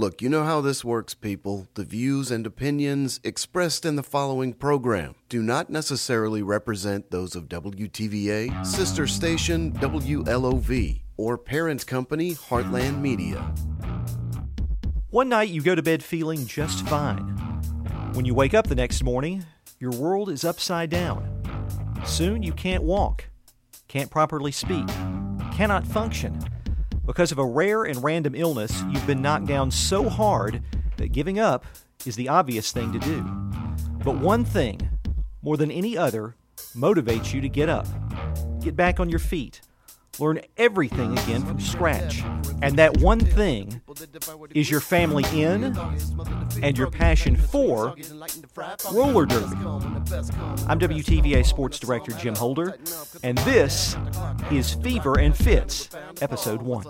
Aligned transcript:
Look, 0.00 0.22
you 0.22 0.30
know 0.30 0.44
how 0.44 0.62
this 0.62 0.82
works, 0.82 1.12
people. 1.12 1.68
The 1.74 1.84
views 1.84 2.30
and 2.30 2.46
opinions 2.46 3.20
expressed 3.22 3.84
in 3.84 3.96
the 3.96 4.02
following 4.02 4.54
program 4.54 5.14
do 5.28 5.42
not 5.42 5.68
necessarily 5.68 6.40
represent 6.40 7.10
those 7.10 7.36
of 7.36 7.50
WTVA, 7.50 8.64
sister 8.64 9.06
station 9.06 9.72
WLOV, 9.74 11.02
or 11.18 11.36
parent 11.36 11.86
company 11.86 12.34
Heartland 12.34 13.02
Media. 13.02 13.52
One 15.10 15.28
night 15.28 15.50
you 15.50 15.60
go 15.60 15.74
to 15.74 15.82
bed 15.82 16.02
feeling 16.02 16.46
just 16.46 16.88
fine. 16.88 17.18
When 18.14 18.24
you 18.24 18.32
wake 18.32 18.54
up 18.54 18.68
the 18.68 18.74
next 18.74 19.04
morning, 19.04 19.44
your 19.80 19.92
world 19.92 20.30
is 20.30 20.46
upside 20.46 20.88
down. 20.88 21.28
Soon 22.06 22.42
you 22.42 22.54
can't 22.54 22.84
walk, 22.84 23.28
can't 23.86 24.10
properly 24.10 24.50
speak, 24.50 24.86
cannot 25.52 25.86
function. 25.86 26.40
Because 27.10 27.32
of 27.32 27.38
a 27.38 27.44
rare 27.44 27.82
and 27.82 28.04
random 28.04 28.36
illness, 28.36 28.84
you've 28.88 29.04
been 29.04 29.20
knocked 29.20 29.46
down 29.46 29.72
so 29.72 30.08
hard 30.08 30.62
that 30.96 31.10
giving 31.10 31.40
up 31.40 31.64
is 32.06 32.14
the 32.14 32.28
obvious 32.28 32.70
thing 32.70 32.92
to 32.92 33.00
do. 33.00 33.22
But 34.04 34.18
one 34.18 34.44
thing, 34.44 34.88
more 35.42 35.56
than 35.56 35.72
any 35.72 35.98
other, 35.98 36.36
motivates 36.72 37.34
you 37.34 37.40
to 37.40 37.48
get 37.48 37.68
up, 37.68 37.88
get 38.60 38.76
back 38.76 39.00
on 39.00 39.10
your 39.10 39.18
feet, 39.18 39.60
learn 40.20 40.40
everything 40.56 41.18
again 41.18 41.44
from 41.44 41.58
scratch. 41.60 42.22
And 42.62 42.76
that 42.78 42.98
one 42.98 43.20
thing 43.20 43.80
is 44.54 44.70
your 44.70 44.80
family 44.80 45.24
in 45.32 45.76
and 46.62 46.76
your 46.76 46.90
passion 46.90 47.36
for 47.36 47.94
roller 48.92 49.26
derby. 49.26 49.56
I'm 50.66 50.78
WTVA 50.78 51.44
Sports 51.46 51.78
Director 51.78 52.12
Jim 52.12 52.34
Holder, 52.34 52.78
and 53.22 53.38
this 53.38 53.96
is 54.50 54.74
Fever 54.74 55.18
and 55.18 55.36
Fits, 55.36 55.88
Episode 56.20 56.62
1. 56.62 56.84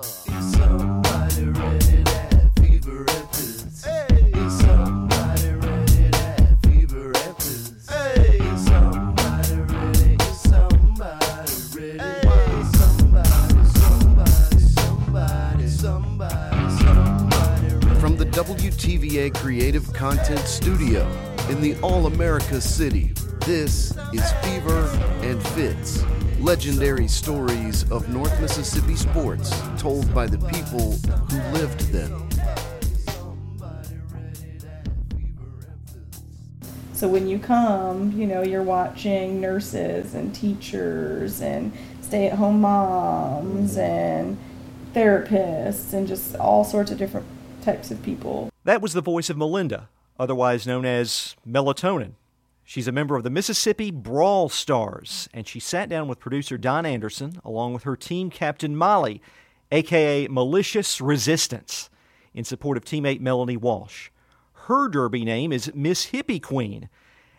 WTVA 18.90 19.32
Creative 19.36 19.92
Content 19.92 20.40
Studio 20.40 21.08
in 21.48 21.60
the 21.60 21.78
All 21.80 22.06
America 22.06 22.60
City, 22.60 23.12
this 23.46 23.96
is 24.12 24.32
Fever 24.42 24.84
and 25.22 25.40
Fits. 25.50 26.02
Legendary 26.40 27.06
stories 27.06 27.88
of 27.92 28.08
North 28.08 28.40
Mississippi 28.40 28.96
sports 28.96 29.52
told 29.78 30.12
by 30.12 30.26
the 30.26 30.38
people 30.48 30.96
who 31.30 31.38
lived 31.52 31.78
them. 31.92 32.28
So 36.92 37.06
when 37.06 37.28
you 37.28 37.38
come, 37.38 38.10
you 38.18 38.26
know, 38.26 38.42
you're 38.42 38.64
watching 38.64 39.40
nurses 39.40 40.14
and 40.14 40.34
teachers 40.34 41.40
and 41.40 41.72
stay 42.00 42.26
at 42.26 42.32
home 42.32 42.60
moms 42.60 43.76
and 43.76 44.36
therapists 44.92 45.92
and 45.92 46.08
just 46.08 46.34
all 46.34 46.64
sorts 46.64 46.90
of 46.90 46.98
different 46.98 47.26
types 47.62 47.92
of 47.92 48.02
people. 48.02 48.49
That 48.64 48.82
was 48.82 48.92
the 48.92 49.00
voice 49.00 49.30
of 49.30 49.38
Melinda, 49.38 49.88
otherwise 50.18 50.66
known 50.66 50.84
as 50.84 51.34
Melatonin. 51.48 52.12
She's 52.62 52.86
a 52.86 52.92
member 52.92 53.16
of 53.16 53.24
the 53.24 53.30
Mississippi 53.30 53.90
Brawl 53.90 54.48
Stars, 54.48 55.28
and 55.32 55.48
she 55.48 55.58
sat 55.58 55.88
down 55.88 56.08
with 56.08 56.20
producer 56.20 56.58
Don 56.58 56.84
Anderson 56.84 57.40
along 57.44 57.72
with 57.72 57.84
her 57.84 57.96
team 57.96 58.30
captain 58.30 58.76
Molly, 58.76 59.22
aka 59.72 60.28
Malicious 60.28 61.00
Resistance, 61.00 61.88
in 62.34 62.44
support 62.44 62.76
of 62.76 62.84
teammate 62.84 63.20
Melanie 63.20 63.56
Walsh. 63.56 64.10
Her 64.66 64.88
derby 64.88 65.24
name 65.24 65.52
is 65.52 65.72
Miss 65.74 66.10
Hippie 66.10 66.40
Queen, 66.40 66.88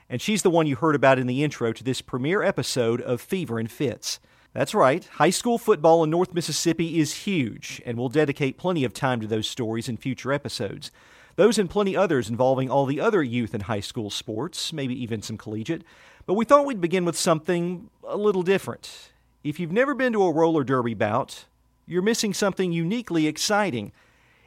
and 0.09 0.21
she's 0.21 0.41
the 0.41 0.49
one 0.49 0.67
you 0.67 0.75
heard 0.75 0.95
about 0.95 1.19
in 1.19 1.27
the 1.27 1.43
intro 1.43 1.71
to 1.71 1.83
this 1.83 2.01
premiere 2.01 2.41
episode 2.41 2.99
of 2.99 3.21
Fever 3.21 3.59
and 3.59 3.71
Fits. 3.71 4.19
That's 4.53 4.75
right, 4.75 5.05
high 5.05 5.29
school 5.29 5.57
football 5.57 6.03
in 6.03 6.09
North 6.09 6.33
Mississippi 6.33 6.99
is 6.99 7.23
huge, 7.23 7.81
and 7.85 7.97
we'll 7.97 8.09
dedicate 8.09 8.57
plenty 8.57 8.83
of 8.83 8.93
time 8.93 9.21
to 9.21 9.27
those 9.27 9.47
stories 9.47 9.87
in 9.87 9.95
future 9.95 10.33
episodes. 10.33 10.91
Those 11.37 11.57
and 11.57 11.69
plenty 11.69 11.95
others 11.95 12.29
involving 12.29 12.69
all 12.69 12.85
the 12.85 12.99
other 12.99 13.23
youth 13.23 13.53
and 13.53 13.63
high 13.63 13.79
school 13.79 14.09
sports, 14.09 14.73
maybe 14.73 15.01
even 15.01 15.21
some 15.21 15.37
collegiate. 15.37 15.85
But 16.25 16.33
we 16.33 16.43
thought 16.43 16.65
we'd 16.65 16.81
begin 16.81 17.05
with 17.05 17.17
something 17.17 17.89
a 18.05 18.17
little 18.17 18.43
different. 18.43 19.11
If 19.41 19.57
you've 19.57 19.71
never 19.71 19.95
been 19.95 20.11
to 20.13 20.23
a 20.23 20.33
roller 20.33 20.65
derby 20.65 20.95
bout, 20.95 21.45
you're 21.87 22.01
missing 22.01 22.33
something 22.33 22.73
uniquely 22.73 23.27
exciting. 23.27 23.93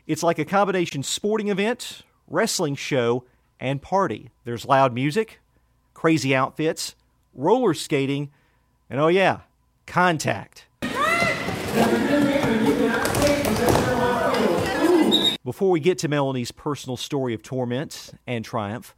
It's 0.06 0.22
like 0.22 0.38
a 0.38 0.44
combination 0.44 1.03
sporting 1.03 1.48
event, 1.48 2.03
wrestling 2.28 2.75
show, 2.75 3.25
and 3.59 3.81
party. 3.81 4.31
There's 4.44 4.66
loud 4.66 4.93
music, 4.93 5.41
crazy 5.94 6.34
outfits, 6.34 6.94
roller 7.32 7.72
skating, 7.72 8.31
and 8.91 9.00
oh 9.00 9.09
yeah, 9.09 9.41
contact. 9.86 10.66
Before 15.44 15.70
we 15.70 15.80
get 15.80 15.98
to 15.98 16.08
Melanie's 16.08 16.52
personal 16.52 16.96
story 16.96 17.34
of 17.34 17.42
torment 17.42 18.12
and 18.26 18.44
triumph, 18.44 18.94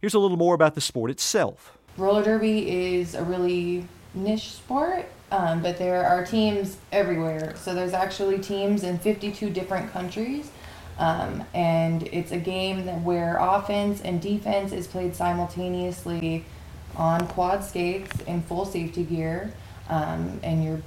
here's 0.00 0.14
a 0.14 0.18
little 0.18 0.38
more 0.38 0.54
about 0.54 0.74
the 0.74 0.80
sport 0.80 1.10
itself. 1.10 1.76
Roller 1.98 2.24
derby 2.24 2.94
is 2.94 3.14
a 3.14 3.22
really 3.22 3.86
niche 4.14 4.52
sport, 4.52 5.06
um, 5.30 5.62
but 5.62 5.76
there 5.78 6.04
are 6.04 6.24
teams 6.24 6.78
everywhere. 6.92 7.54
So 7.56 7.74
there's 7.74 7.92
actually 7.92 8.38
teams 8.38 8.84
in 8.84 8.98
52 8.98 9.50
different 9.50 9.92
countries. 9.92 10.50
Um, 10.98 11.44
and 11.54 12.04
it's 12.04 12.32
a 12.32 12.38
game 12.38 12.86
where 13.04 13.36
offense 13.38 14.00
and 14.02 14.20
defense 14.20 14.72
is 14.72 14.86
played 14.86 15.14
simultaneously 15.14 16.44
on 16.96 17.26
quad 17.28 17.64
skates 17.64 18.20
in 18.26 18.42
full 18.42 18.64
safety 18.64 19.04
gear. 19.04 19.52
Um, 19.92 20.40
and 20.42 20.82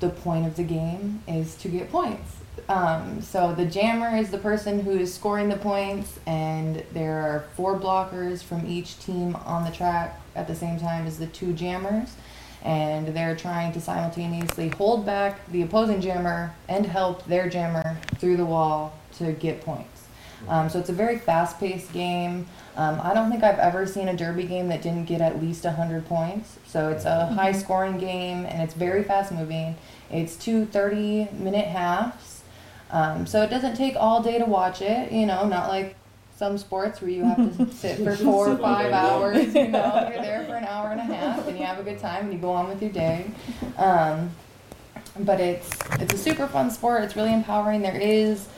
the 0.00 0.10
point 0.10 0.46
of 0.46 0.56
the 0.56 0.62
game 0.62 1.22
is 1.26 1.54
to 1.56 1.68
get 1.68 1.90
points. 1.90 2.36
Um, 2.68 3.22
so 3.22 3.54
the 3.54 3.64
jammer 3.64 4.14
is 4.16 4.30
the 4.30 4.38
person 4.38 4.80
who 4.80 4.90
is 4.90 5.14
scoring 5.14 5.48
the 5.48 5.56
points, 5.56 6.18
and 6.26 6.84
there 6.92 7.16
are 7.18 7.46
four 7.56 7.78
blockers 7.78 8.42
from 8.42 8.66
each 8.66 8.98
team 8.98 9.34
on 9.46 9.64
the 9.64 9.70
track 9.70 10.20
at 10.36 10.46
the 10.46 10.54
same 10.54 10.78
time 10.78 11.06
as 11.06 11.18
the 11.18 11.26
two 11.28 11.54
jammers, 11.54 12.14
and 12.62 13.08
they're 13.08 13.36
trying 13.36 13.72
to 13.72 13.80
simultaneously 13.80 14.68
hold 14.68 15.06
back 15.06 15.40
the 15.50 15.62
opposing 15.62 16.02
jammer 16.02 16.54
and 16.68 16.84
help 16.84 17.24
their 17.24 17.48
jammer 17.48 17.96
through 18.18 18.36
the 18.36 18.46
wall 18.46 18.98
to 19.16 19.32
get 19.32 19.62
points. 19.62 19.93
Um, 20.48 20.68
so 20.68 20.78
it's 20.78 20.88
a 20.88 20.94
very 20.94 21.18
fast-paced 21.18 21.92
game. 21.92 22.46
Um, 22.76 23.00
I 23.02 23.14
don't 23.14 23.30
think 23.30 23.44
I've 23.44 23.58
ever 23.58 23.86
seen 23.86 24.08
a 24.08 24.16
derby 24.16 24.44
game 24.44 24.68
that 24.68 24.82
didn't 24.82 25.04
get 25.04 25.20
at 25.20 25.40
least 25.40 25.64
100 25.64 26.06
points. 26.06 26.58
So 26.66 26.90
it's 26.90 27.04
a 27.04 27.26
high-scoring 27.26 27.98
game, 27.98 28.44
and 28.46 28.62
it's 28.62 28.74
very 28.74 29.04
fast-moving. 29.04 29.76
It's 30.10 30.36
two 30.36 30.66
30-minute 30.66 31.66
halves. 31.66 32.42
Um, 32.90 33.26
so 33.26 33.42
it 33.42 33.50
doesn't 33.50 33.76
take 33.76 33.96
all 33.96 34.22
day 34.22 34.38
to 34.38 34.44
watch 34.44 34.82
it, 34.82 35.10
you 35.10 35.26
know, 35.26 35.46
not 35.46 35.68
like 35.68 35.96
some 36.36 36.58
sports 36.58 37.00
where 37.00 37.10
you 37.10 37.24
have 37.24 37.56
to 37.56 37.72
sit 37.72 37.98
for 37.98 38.14
four 38.16 38.50
or 38.50 38.58
five 38.58 38.92
hours, 38.92 39.54
you 39.54 39.68
know, 39.68 40.08
you're 40.12 40.22
there 40.22 40.44
for 40.46 40.56
an 40.56 40.64
hour 40.64 40.90
and 40.90 41.00
a 41.00 41.04
half 41.14 41.46
and 41.46 41.58
you 41.58 41.64
have 41.64 41.78
a 41.78 41.82
good 41.82 41.98
time 41.98 42.24
and 42.24 42.32
you 42.32 42.38
go 42.38 42.50
on 42.50 42.68
with 42.68 42.82
your 42.82 42.90
day. 42.90 43.30
Um, 43.76 44.30
but 45.20 45.40
it's 45.40 45.70
it's 46.00 46.14
a 46.14 46.18
super 46.18 46.46
fun 46.46 46.70
sport. 46.70 47.04
It's 47.04 47.14
really 47.14 47.32
empowering. 47.32 47.82
There 47.82 47.96
is, 47.96 48.48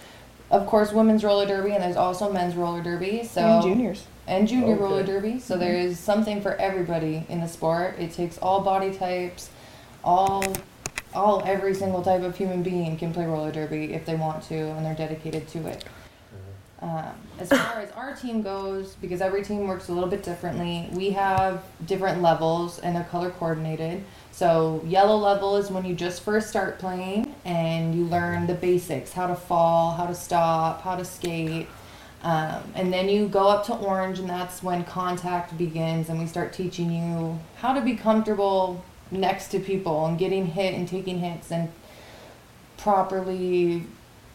of 0.51 0.67
course, 0.67 0.93
women's 0.93 1.25
roller 1.25 1.47
derby 1.47 1.73
and 1.73 1.83
there's 1.83 1.97
also 1.97 2.33
men's 2.33 2.55
roller 2.55 2.83
derby. 2.83 3.25
So 3.25 3.41
and 3.41 3.63
juniors. 3.63 4.07
and 4.27 4.47
junior 4.47 4.69
oh, 4.69 4.73
Okay. 4.73 4.83
roller 4.83 5.03
derby. 5.03 5.39
So 5.39 5.55
mm-hmm. 5.55 5.61
there 5.65 5.77
is 5.77 5.99
something 5.99 6.41
for 6.41 6.55
everybody 6.57 7.27
in 7.29 7.41
the 7.41 7.49
sport. 7.49 7.97
It 7.99 8.13
takes 8.13 8.39
all 8.39 8.61
body 8.61 8.95
types, 8.95 9.51
all 10.05 10.45
all 11.15 11.43
every 11.47 11.75
single 11.75 12.03
type 12.03 12.23
of 12.23 12.37
human 12.37 12.63
being 12.63 12.97
can 12.99 13.13
play 13.13 13.25
roller 13.25 13.51
derby 13.51 13.95
if 13.95 14.05
they 14.05 14.15
want 14.15 14.43
to 14.45 14.55
and 14.55 14.85
they're 14.85 14.95
dedicated 14.95 15.49
to 15.49 15.67
it. 15.67 15.85
Um, 16.87 17.15
as 17.41 17.49
far 17.49 17.81
as 17.81 17.91
our 17.93 18.15
team 18.15 18.43
goes, 18.43 18.95
because 19.01 19.21
every 19.21 19.43
team 19.43 19.67
works 19.67 19.89
a 19.89 19.93
little 19.93 20.09
bit 20.09 20.23
differently, 20.23 20.89
we 20.93 21.11
have 21.11 21.65
different 21.85 22.23
levels 22.23 22.79
and 22.79 22.95
they're 22.95 23.03
color 23.05 23.31
coordinated. 23.31 24.05
So 24.31 24.81
yellow 24.87 25.17
level 25.17 25.57
is 25.57 25.69
when 25.69 25.85
you 25.85 25.97
just 25.97 26.23
first 26.23 26.49
start 26.49 26.79
playing 26.79 27.35
and 27.45 27.93
you 27.93 28.05
learn 28.05 28.47
the 28.47 28.55
basics, 28.55 29.13
how 29.13 29.27
to 29.27 29.35
fall, 29.35 29.95
how 29.95 30.07
to 30.07 30.15
stop, 30.15 30.83
how 30.83 30.95
to 30.95 31.05
skate. 31.05 31.67
Um, 32.23 32.63
and 32.77 32.93
then 32.93 33.09
you 33.09 33.27
go 33.27 33.49
up 33.49 33.67
to 33.67 33.75
orange, 33.75 34.21
and 34.21 34.29
that's 34.29 34.63
when 34.63 34.85
contact 34.85 35.57
begins, 35.59 36.09
and 36.09 36.19
we 36.19 36.27
start 36.27 36.53
teaching 36.53 36.91
you 36.93 37.39
how 37.57 37.73
to 37.73 37.81
be 37.81 37.95
comfortable 37.97 38.85
next 39.11 39.49
to 39.49 39.61
people 39.61 40.07
and 40.07 40.19
getting 40.19 40.47
hit 40.47 40.75
and 40.75 40.89
taking 40.89 41.19
hits 41.19 41.51
and 41.51 41.71
properly 42.77 43.85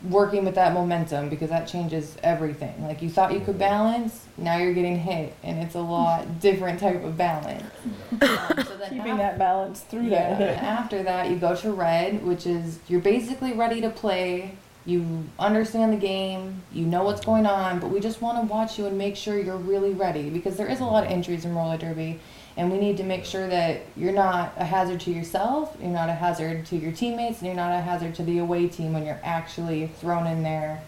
working 0.09 0.45
with 0.45 0.55
that 0.55 0.73
momentum 0.73 1.29
because 1.29 1.49
that 1.49 1.67
changes 1.67 2.17
everything. 2.23 2.83
Like 2.85 3.01
you 3.01 3.09
thought 3.09 3.33
you 3.33 3.39
could 3.39 3.59
balance, 3.59 4.25
now 4.37 4.57
you're 4.57 4.73
getting 4.73 4.97
hit, 4.97 5.35
and 5.43 5.59
it's 5.59 5.75
a 5.75 5.81
lot 5.81 6.39
different 6.39 6.79
type 6.79 7.03
of 7.03 7.17
balance. 7.17 7.63
Um, 8.11 8.19
so 8.19 8.77
Keeping 8.89 9.11
af- 9.11 9.17
that 9.17 9.37
balance 9.37 9.81
through 9.81 10.03
yeah, 10.03 10.09
that 10.37 10.41
and 10.41 10.59
hit. 10.59 10.63
after 10.63 11.03
that, 11.03 11.29
you 11.29 11.35
go 11.35 11.55
to 11.55 11.71
red, 11.71 12.25
which 12.25 12.47
is 12.47 12.79
you're 12.87 12.99
basically 13.01 13.53
ready 13.53 13.81
to 13.81 13.89
play 13.89 14.55
you 14.85 15.23
understand 15.37 15.93
the 15.93 15.97
game, 15.97 16.63
you 16.73 16.85
know 16.85 17.03
what's 17.03 17.23
going 17.23 17.45
on, 17.45 17.79
but 17.79 17.91
we 17.91 17.99
just 17.99 18.19
want 18.19 18.39
to 18.39 18.51
watch 18.51 18.79
you 18.79 18.87
and 18.87 18.97
make 18.97 19.15
sure 19.15 19.39
you're 19.39 19.55
really 19.55 19.93
ready 19.93 20.29
because 20.31 20.57
there 20.57 20.67
is 20.67 20.79
a 20.79 20.83
lot 20.83 21.03
of 21.05 21.11
injuries 21.11 21.45
in 21.45 21.53
roller 21.53 21.77
derby, 21.77 22.19
and 22.57 22.71
we 22.71 22.77
need 22.77 22.97
to 22.97 23.03
make 23.03 23.25
sure 23.25 23.47
that 23.47 23.81
you're 23.95 24.13
not 24.13 24.53
a 24.57 24.65
hazard 24.65 24.99
to 25.01 25.11
yourself, 25.11 25.75
you're 25.79 25.89
not 25.89 26.09
a 26.09 26.13
hazard 26.13 26.65
to 26.67 26.77
your 26.77 26.91
teammates, 26.91 27.39
and 27.39 27.47
you're 27.47 27.55
not 27.55 27.77
a 27.77 27.81
hazard 27.81 28.15
to 28.15 28.23
the 28.23 28.39
away 28.39 28.67
team 28.67 28.93
when 28.93 29.05
you're 29.05 29.21
actually 29.23 29.87
thrown 29.87 30.27
in 30.27 30.43
there 30.43 30.83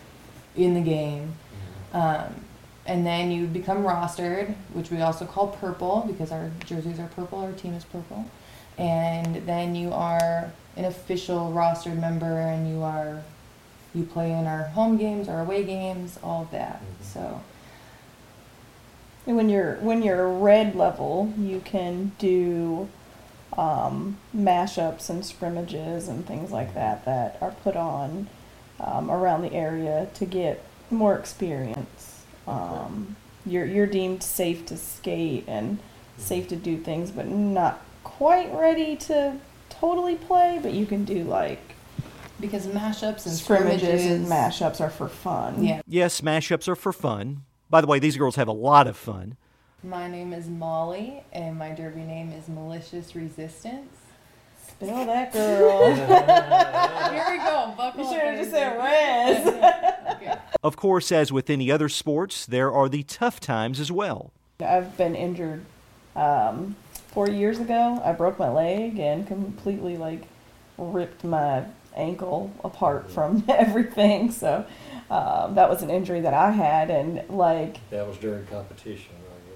in 0.56 0.74
the 0.74 0.81
game. 0.81 1.33
Um, 1.94 2.44
and 2.86 3.06
then 3.06 3.31
you 3.31 3.48
become 3.48 3.83
rostered, 3.83 4.56
which 4.74 4.92
we 4.92 5.01
also 5.01 5.25
call 5.25 5.48
purple 5.48 6.04
because 6.06 6.31
our 6.31 6.51
jerseys 6.65 7.00
are 7.00 7.07
purple, 7.07 7.39
our 7.39 7.54
team 7.54 7.74
is 7.74 7.86
purple. 7.86 8.25
And 8.77 9.48
then 9.48 9.75
you 9.75 9.94
are 9.94 10.51
an 10.75 10.86
official 10.86 11.51
rostered 11.56 12.00
member 12.00 12.39
and 12.39 12.68
you 12.69 12.81
are 12.81 13.24
you 13.94 14.04
play 14.04 14.31
in 14.31 14.48
our 14.48 14.63
home 14.69 14.98
games, 14.98 15.30
our 15.30 15.42
away 15.42 15.63
games, 15.63 16.19
all 16.24 16.42
of 16.42 16.51
that. 16.51 16.81
So 17.01 17.19
And 17.19 17.53
when 19.25 19.50
you're 19.50 19.75
when 19.75 20.02
you're 20.02 20.28
red 20.28 20.75
level, 20.75 21.34
you 21.38 21.62
can 21.62 22.12
do 22.20 22.90
um, 23.58 24.18
mashups 24.36 25.10
and 25.10 25.25
scrimmages 25.25 26.08
and 26.08 26.25
things 26.25 26.52
like 26.52 26.74
that 26.74 27.06
that 27.06 27.38
are 27.42 27.52
put 27.64 27.75
on 27.75 28.28
um, 28.80 29.10
around 29.10 29.42
the 29.44 29.54
area 29.54 30.08
to 30.16 30.25
get 30.25 30.64
more 30.92 31.18
experience. 31.18 32.24
Um, 32.48 33.16
you're 33.46 33.66
you're 33.66 33.88
deemed 33.88 34.24
safe 34.24 34.66
to 34.68 34.78
skate 34.78 35.46
and 35.48 35.80
safe 36.18 36.48
to 36.50 36.56
do 36.56 36.78
things, 36.78 37.12
but 37.12 37.28
not 37.28 37.81
quite 38.04 38.54
ready 38.54 38.96
to 38.98 39.38
totally 39.69 40.16
play. 40.16 40.60
But 40.62 40.74
you 40.74 40.86
can 40.86 41.06
do 41.06 41.24
like 41.24 41.76
because 42.40 42.68
mashups 42.68 43.26
and 43.26 43.36
scrimmages, 43.36 43.81
scrimmages 43.81 44.06
and 44.06 44.28
mashups 44.28 44.81
are 44.81 44.90
for 44.90 45.08
fun. 45.08 45.64
Yeah. 45.64 45.81
Yes, 45.88 46.19
mashups 46.22 46.68
are 46.68 46.76
for 46.76 46.92
fun. 46.92 47.44
By 47.74 47.81
the 47.81 47.88
way, 47.88 47.98
these 47.98 48.18
girls 48.18 48.36
have 48.36 48.48
a 48.48 48.52
lot 48.54 48.86
of 48.86 48.96
fun. 48.96 49.36
My 49.81 50.08
name 50.08 50.31
is 50.31 50.48
Molly 50.48 51.24
and 51.34 51.58
my 51.58 51.72
derby 51.72 52.02
name 52.02 52.31
is 52.31 52.48
Malicious 52.48 53.16
Resistance. 53.16 53.96
Spell 54.68 55.08
that 55.08 55.34
girl. 55.34 55.96
Here 55.96 57.25
we 57.31 57.38
go. 57.40 57.74
Buckle 57.75 58.04
you 58.04 58.12
should 58.12 58.22
have 58.22 58.38
just 58.38 58.52
said 58.52 58.78
res. 58.78 59.48
Okay. 60.16 60.36
Of 60.62 60.78
course, 60.78 61.12
as 61.12 61.31
with 61.31 61.50
any 61.50 61.72
other 61.72 61.90
sports, 61.90 62.46
there 62.46 62.72
are 62.72 62.88
the 62.88 63.02
tough 63.02 63.40
times 63.40 63.80
as 63.80 63.92
well. 63.92 64.31
I've 64.60 64.96
been 64.96 65.16
injured 65.16 65.66
um, 66.16 66.76
four 67.08 67.28
years 67.28 67.58
ago. 67.58 68.00
I 68.06 68.12
broke 68.12 68.38
my 68.38 68.50
leg 68.50 69.00
and 69.00 69.26
completely 69.26 69.98
like 69.98 70.28
ripped 70.78 71.24
my 71.24 71.64
ankle 71.95 72.51
apart 72.63 73.10
from 73.10 73.44
everything. 73.50 74.31
So 74.31 74.66
um, 75.10 75.56
that 75.56 75.69
was 75.69 75.81
an 75.81 75.90
injury 75.90 76.22
that 76.22 76.34
I 76.34 76.51
had, 76.51 76.90
and 76.90 77.24
like 77.30 77.78
That 77.90 78.07
was 78.07 78.18
during 78.18 78.45
competition, 78.48 79.13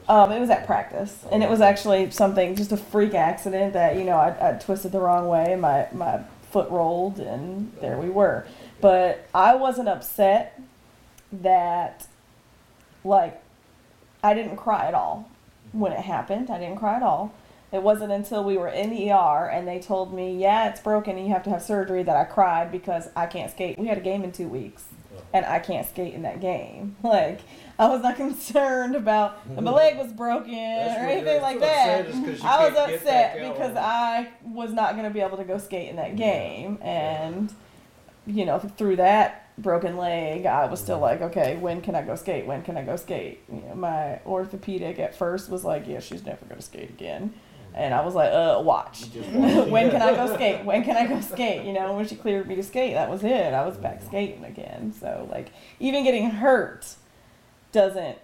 um, 0.10 0.31
it 0.31 0.39
was 0.39 0.50
at 0.50 0.66
practice, 0.66 1.25
and 1.31 1.44
it 1.44 1.50
was 1.50 1.60
actually 1.60 2.12
something 2.12 2.56
just 2.56 2.72
a 2.72 2.78
freak 2.78 3.13
accident 3.13 3.74
that 3.74 3.98
you 3.98 4.06
know 4.06 4.16
I, 4.16 4.50
I 4.50 4.54
twisted 4.54 4.94
the 4.94 5.01
wrong 5.01 5.28
way, 5.28 5.56
my 5.56 5.88
my 5.92 6.22
foot 6.51 6.69
rolled, 6.69 7.19
and 7.19 7.74
there 7.81 7.98
we 7.98 8.10
were. 8.10 8.45
But 8.80 9.28
I 9.34 9.56
wasn't 9.56 9.89
upset 9.89 10.62
that 11.31 12.07
like 13.04 13.42
I 14.24 14.34
didn't 14.34 14.56
cry 14.56 14.88
at 14.88 14.94
all 14.94 15.30
when 15.74 15.92
it 15.92 16.00
happened. 16.00 16.50
I 16.50 16.57
didn't 16.57 16.78
cry 16.78 16.95
at 16.95 17.04
all. 17.04 17.34
It 17.72 17.84
wasn't 17.84 18.12
until 18.14 18.44
we 18.44 18.58
were 18.58 18.69
in 18.69 18.90
the 18.90 19.12
ER 19.12 19.50
and 19.50 19.68
they 19.68 19.80
told 19.80 20.14
me, 20.14 20.36
"Yeah, 20.38 20.69
it's 20.69 20.80
broken 20.80 21.18
and 21.18 21.28
you 21.28 21.34
have 21.34 21.44
to 21.44 21.50
have 21.50 21.62
surgery." 21.62 22.04
That 22.04 22.16
I 22.16 22.24
cried 22.24 22.72
because 22.72 23.10
I 23.16 23.25
can't 23.25 23.52
skate. 23.52 23.78
We 23.78 23.88
had 23.88 23.98
a 23.98 24.02
game 24.02 24.24
in 24.24 24.31
two 24.31 24.48
weeks, 24.48 24.86
and 25.34 25.46
I 25.46 25.60
can't 25.60 25.86
skate 25.88 26.14
in 26.14 26.22
that 26.24 26.40
game. 26.40 26.96
Like 27.04 27.42
I 27.80 27.88
was 27.90 28.02
not 28.02 28.16
concerned 28.25 28.96
about 28.96 29.46
my 29.62 29.69
leg 29.72 29.98
was 29.98 30.12
broken 30.14 30.54
That's 30.54 31.00
or 31.00 31.04
anything 31.06 31.42
like 31.42 31.60
that. 31.60 32.06
is 32.08 32.16
'cause 32.16 32.42
you 32.42 32.48
I 32.50 32.66
was 32.66 32.74
can't 32.74 32.90
get 32.92 33.04
back 33.06 33.36
upset 33.36 33.54
because. 33.54 33.75
I 33.75 34.30
was 34.44 34.72
not 34.74 34.94
going 34.94 35.04
to 35.04 35.10
be 35.12 35.20
able 35.22 35.38
to 35.38 35.44
go 35.44 35.58
skate 35.58 35.90
in 35.90 35.98
that 35.98 36.16
game, 36.16 36.80
and 36.81 37.54
you 38.25 38.46
know, 38.46 38.60
through 38.60 38.96
that 38.98 39.44
broken 39.58 39.98
leg, 39.98 40.46
I 40.46 40.66
was 40.66 40.80
still 40.80 41.00
like, 41.00 41.22
okay, 41.22 41.56
when 41.58 41.81
can 41.81 41.96
I 41.96 42.02
go 42.02 42.16
skate? 42.16 42.46
When 42.46 42.62
can 42.62 42.78
I 42.78 42.84
go 42.84 42.96
skate? 42.96 43.42
You 43.52 43.62
know, 43.62 43.75
my 43.75 44.20
orthopedic 44.25 45.00
at 45.00 45.16
first 45.16 45.50
was 45.50 45.63
like, 45.63 45.88
yeah, 45.88 46.00
she's 46.00 46.25
never 46.25 46.44
going 46.46 46.58
to 46.60 46.66
skate 46.66 46.90
again. 46.90 47.34
And 47.77 47.94
I 47.94 48.03
was 48.03 48.15
like, 48.15 48.31
uh, 48.31 48.59
watch. 48.63 49.06
When 49.13 49.91
can 49.91 50.01
I 50.01 50.15
go 50.15 50.33
skate? 50.35 50.65
When 50.65 50.83
can 50.83 50.97
I 50.97 51.06
go 51.06 51.21
skate? 51.21 51.63
You 51.63 51.74
know, 51.74 51.94
when 51.94 52.07
she 52.07 52.15
cleared 52.15 52.47
me 52.47 52.56
to 52.56 52.63
skate, 52.63 52.95
that 52.95 53.07
was 53.09 53.24
it. 53.24 53.53
I 53.53 53.65
was 53.65 53.77
back 53.77 54.01
skating 54.03 54.44
again. 54.44 54.94
So, 55.00 55.27
like, 55.31 55.51
even 55.79 56.03
getting 56.03 56.31
hurt 56.31 56.95
doesn't 57.71 58.18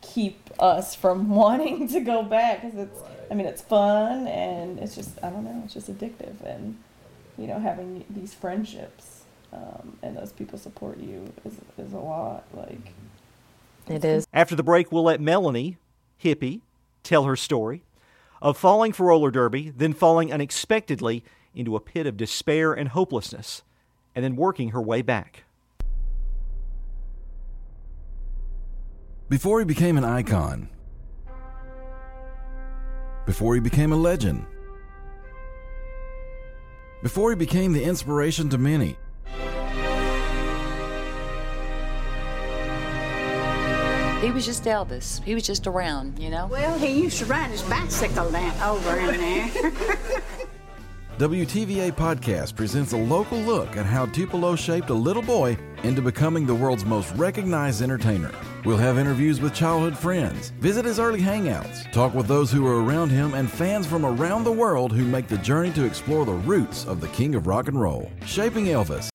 keep 0.00 0.50
us 0.58 0.94
from 0.94 1.28
wanting 1.34 1.86
to 1.88 2.00
go 2.00 2.22
back 2.22 2.62
because 2.62 2.78
it's, 2.78 3.00
I 3.30 3.34
mean, 3.34 3.46
it's 3.46 3.60
fun 3.60 4.26
and 4.26 4.78
it's 4.78 4.94
just, 4.94 5.22
I 5.22 5.28
don't 5.28 5.44
know, 5.44 5.60
it's 5.64 5.74
just 5.74 5.92
addictive. 5.92 6.40
And, 6.42 6.78
you 7.36 7.46
know, 7.46 7.58
having 7.58 8.06
these 8.08 8.32
friendships 8.32 9.24
um, 9.52 9.98
and 10.02 10.16
those 10.16 10.32
people 10.32 10.58
support 10.58 10.98
you 10.98 11.30
is, 11.44 11.54
is 11.76 11.92
a 11.92 11.98
lot. 11.98 12.44
Like, 12.54 12.94
It 13.86 14.02
is. 14.02 14.26
After 14.32 14.56
the 14.56 14.62
break, 14.62 14.90
we'll 14.90 15.04
let 15.04 15.20
Melanie, 15.20 15.76
hippie, 16.22 16.62
tell 17.02 17.24
her 17.24 17.36
story 17.36 17.82
of 18.42 18.58
falling 18.58 18.92
for 18.92 19.06
roller 19.06 19.30
derby, 19.30 19.70
then 19.70 19.92
falling 19.92 20.32
unexpectedly 20.32 21.24
into 21.54 21.76
a 21.76 21.80
pit 21.80 22.06
of 22.08 22.16
despair 22.16 22.72
and 22.72 22.88
hopelessness, 22.88 23.62
and 24.16 24.24
then 24.24 24.34
working 24.34 24.70
her 24.70 24.82
way 24.82 25.00
back. 25.00 25.44
Before 29.28 29.60
he 29.60 29.64
became 29.64 29.96
an 29.96 30.04
icon, 30.04 30.68
before 33.26 33.54
he 33.54 33.60
became 33.60 33.92
a 33.92 33.96
legend, 33.96 34.44
before 37.00 37.30
he 37.30 37.36
became 37.36 37.72
the 37.72 37.84
inspiration 37.84 38.48
to 38.48 38.58
many, 38.58 38.96
He 44.22 44.30
was 44.30 44.46
just 44.46 44.62
Elvis. 44.64 45.20
He 45.24 45.34
was 45.34 45.42
just 45.42 45.66
around, 45.66 46.16
you 46.16 46.30
know? 46.30 46.46
Well, 46.46 46.78
he 46.78 47.02
used 47.02 47.18
to 47.18 47.24
ride 47.24 47.50
his 47.50 47.62
bicycle 47.62 48.30
down 48.30 48.62
over 48.62 48.96
in 48.96 49.20
there. 49.20 49.48
WTVA 51.18 51.90
Podcast 51.90 52.54
presents 52.54 52.92
a 52.92 52.96
local 52.96 53.38
look 53.38 53.76
at 53.76 53.84
how 53.84 54.06
Tupelo 54.06 54.54
shaped 54.54 54.90
a 54.90 54.94
little 54.94 55.22
boy 55.22 55.58
into 55.82 56.00
becoming 56.00 56.46
the 56.46 56.54
world's 56.54 56.84
most 56.84 57.12
recognized 57.16 57.82
entertainer. 57.82 58.30
We'll 58.64 58.76
have 58.76 58.96
interviews 58.96 59.40
with 59.40 59.54
childhood 59.54 59.98
friends, 59.98 60.50
visit 60.60 60.84
his 60.84 61.00
early 61.00 61.20
hangouts, 61.20 61.90
talk 61.90 62.14
with 62.14 62.28
those 62.28 62.52
who 62.52 62.62
were 62.62 62.84
around 62.84 63.10
him, 63.10 63.34
and 63.34 63.50
fans 63.50 63.88
from 63.88 64.06
around 64.06 64.44
the 64.44 64.52
world 64.52 64.92
who 64.92 65.04
make 65.04 65.26
the 65.26 65.38
journey 65.38 65.72
to 65.72 65.84
explore 65.84 66.24
the 66.24 66.32
roots 66.32 66.86
of 66.86 67.00
the 67.00 67.08
king 67.08 67.34
of 67.34 67.48
rock 67.48 67.66
and 67.66 67.80
roll. 67.80 68.08
Shaping 68.24 68.66
Elvis. 68.66 69.10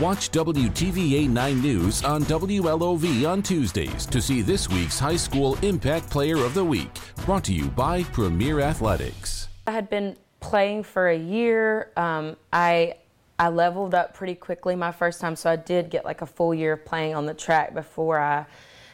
Watch 0.00 0.30
WTVA 0.30 1.28
9 1.28 1.60
News 1.60 2.04
on 2.04 2.22
WLOV 2.22 3.28
on 3.28 3.42
Tuesdays 3.42 4.06
to 4.06 4.22
see 4.22 4.42
this 4.42 4.68
week's 4.68 4.96
High 4.96 5.16
School 5.16 5.58
Impact 5.62 6.08
Player 6.08 6.36
of 6.36 6.54
the 6.54 6.64
Week, 6.64 6.88
brought 7.24 7.42
to 7.46 7.52
you 7.52 7.64
by 7.64 8.04
Premier 8.04 8.60
Athletics. 8.60 9.48
I 9.66 9.72
had 9.72 9.90
been 9.90 10.16
playing 10.38 10.84
for 10.84 11.08
a 11.08 11.18
year. 11.18 11.90
Um, 11.96 12.36
I 12.52 12.94
I 13.40 13.48
leveled 13.48 13.92
up 13.92 14.14
pretty 14.14 14.36
quickly 14.36 14.76
my 14.76 14.92
first 14.92 15.20
time, 15.20 15.34
so 15.34 15.50
I 15.50 15.56
did 15.56 15.90
get 15.90 16.04
like 16.04 16.22
a 16.22 16.26
full 16.26 16.54
year 16.54 16.74
of 16.74 16.84
playing 16.84 17.16
on 17.16 17.26
the 17.26 17.34
track 17.34 17.74
before 17.74 18.20
I 18.20 18.46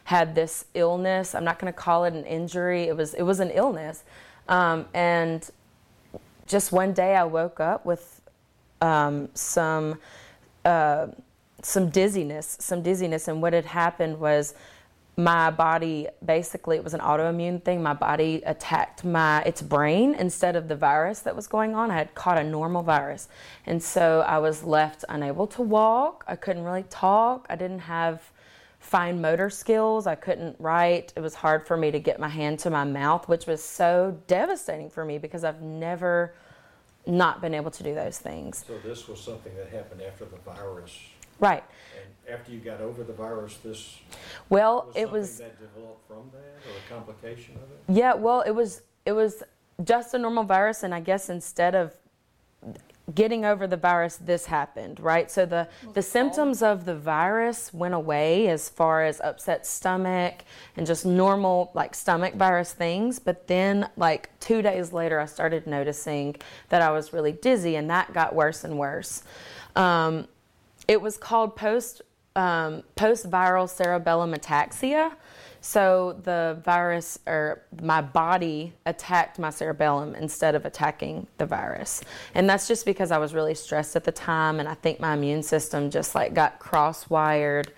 had 0.04 0.34
this 0.34 0.64
illness. 0.73 1.34
I'm 1.34 1.44
not 1.44 1.58
going 1.58 1.70
to 1.70 1.78
call 1.78 2.06
it 2.06 2.14
an 2.14 2.25
injury. 2.25 2.84
It 2.84 2.96
was 2.96 3.12
it 3.12 3.25
was 3.25 3.40
an 3.40 3.50
illness, 3.50 4.04
um, 4.49 4.87
and 4.94 5.46
just 6.46 6.73
one 6.73 6.94
day 6.94 7.14
I 7.14 7.25
woke 7.25 7.61
up 7.61 7.84
with 7.84 8.23
um, 8.80 9.28
some 9.34 9.99
uh, 10.64 11.09
some 11.62 11.88
dizziness, 11.90 12.56
some 12.61 12.83
dizziness, 12.83 13.28
and 13.28 13.40
what 13.40 13.52
had 13.52 13.64
happened 13.64 14.18
was 14.21 14.54
my 15.16 15.49
body 15.49 16.09
basically 16.25 16.76
it 16.76 16.83
was 16.83 16.94
an 16.94 17.00
autoimmune 17.00 17.62
thing. 17.62 17.83
My 17.83 17.94
body 17.94 18.42
attacked 18.44 19.04
my 19.04 19.42
its 19.42 19.62
brain 19.62 20.14
instead 20.14 20.56
of 20.56 20.66
the 20.66 20.75
virus 20.75 21.21
that 21.21 21.37
was 21.37 21.47
going 21.47 21.75
on. 21.75 21.90
I 21.90 21.94
had 21.94 22.14
caught 22.14 22.37
a 22.37 22.44
normal 22.44 22.83
virus, 22.83 23.28
and 23.66 23.83
so 23.83 24.25
I 24.26 24.38
was 24.38 24.64
left 24.64 25.04
unable 25.09 25.47
to 25.49 25.62
walk. 25.62 26.25
I 26.26 26.37
couldn't 26.37 26.64
really 26.64 26.85
talk. 26.85 27.47
I 27.49 27.56
didn't 27.56 27.80
have 27.80 28.30
fine 28.80 29.21
motor 29.21 29.49
skills. 29.49 30.06
I 30.06 30.14
couldn't 30.14 30.56
write. 30.59 31.12
It 31.16 31.21
was 31.21 31.35
hard 31.35 31.66
for 31.66 31.76
me 31.76 31.90
to 31.90 31.99
get 31.99 32.21
my 32.21 32.28
hand 32.28 32.59
to 32.61 32.71
my 32.71 32.85
mouth, 32.85 33.28
which 33.28 33.47
was 33.47 33.62
so 33.62 34.21
devastating 34.26 34.90
for 34.90 35.04
me 35.04 35.18
because 35.18 35.42
I've 35.44 35.62
never 35.62 36.35
not 37.06 37.40
been 37.40 37.54
able 37.54 37.70
to 37.70 37.82
do 37.82 37.94
those 37.94 38.18
things. 38.18 38.64
So 38.66 38.78
this 38.78 39.06
was 39.08 39.20
something 39.20 39.54
that 39.56 39.68
happened 39.68 40.02
after 40.02 40.25
the 40.25 40.37
virus, 40.38 40.99
Right. 41.38 41.64
and 42.00 42.34
after 42.34 42.52
you 42.52 42.61
got 42.61 42.80
over 42.80 43.02
the 43.04 43.12
virus, 43.12 43.56
this 43.58 43.99
Well, 44.49 44.87
was 44.87 44.96
it 44.96 45.00
something 45.02 45.12
was 45.20 45.38
that 45.38 45.61
developed 45.61 46.06
from 46.08 46.30
that, 46.32 46.38
or 46.38 46.76
a 46.78 46.88
complication 46.94 47.56
of 47.56 47.62
it? 47.70 47.80
yeah, 47.99 48.14
well, 48.14 48.40
it 48.42 48.52
was 48.52 48.82
it 49.04 49.12
was 49.12 49.42
just 49.82 50.14
a 50.14 50.18
normal 50.18 50.44
virus, 50.44 50.82
and 50.82 50.94
I 50.94 51.00
guess 51.00 51.28
instead 51.28 51.75
of 51.75 51.92
getting 53.12 53.44
over 53.44 53.66
the 53.66 53.76
virus, 53.76 54.16
this 54.16 54.46
happened, 54.46 54.99
right? 54.99 55.30
So 55.30 55.44
the, 55.44 55.68
the 55.92 56.00
symptoms 56.00 56.62
of 56.62 56.87
the 56.87 56.96
virus 56.96 57.73
went 57.75 57.92
away 57.92 58.49
as 58.49 58.68
far 58.68 59.04
as 59.04 59.20
upset 59.20 59.66
stomach 59.66 60.44
and 60.76 60.87
just 60.87 61.04
normal 61.04 61.70
like 61.75 61.94
stomach 61.94 62.34
virus 62.34 62.73
things. 62.73 63.18
But 63.18 63.46
then, 63.46 63.90
like 63.96 64.30
two 64.40 64.62
days 64.62 64.92
later, 64.92 65.20
I 65.20 65.26
started 65.26 65.66
noticing 65.66 66.37
that 66.70 66.80
I 66.80 66.90
was 66.92 67.12
really 67.12 67.32
dizzy, 67.32 67.76
and 67.76 67.90
that 67.90 68.14
got 68.14 68.34
worse 68.34 68.64
and 68.64 68.78
worse. 68.78 69.23
Um, 69.76 70.28
it 70.88 71.00
was 71.00 71.16
called 71.18 71.56
post 71.56 72.00
um, 72.37 72.82
post 72.96 73.30
viral 73.30 73.68
cerebellum 73.68 74.32
ataxia. 74.32 75.12
So 75.64 76.21
the 76.25 76.61
virus 76.62 77.18
or 77.26 77.62
my 77.80 78.02
body 78.02 78.75
attacked 78.85 79.38
my 79.38 79.49
cerebellum 79.49 80.14
instead 80.14 80.54
of 80.54 80.66
attacking 80.66 81.26
the 81.38 81.47
virus. 81.47 82.02
And 82.35 82.47
that's 82.47 82.68
just 82.68 82.85
because 82.85 83.11
I 83.11 83.16
was 83.16 83.33
really 83.33 83.54
stressed 83.54 83.97
at 83.97 84.04
the 84.04 84.12
time 84.12 84.61
and 84.61 84.68
I 84.68 84.75
think 84.75 85.00
my 85.00 85.14
immune 85.14 85.42
system 85.42 85.88
just 85.90 86.14
like 86.14 86.35
got 86.35 86.59
cross 86.59 87.09
wired. 87.09 87.73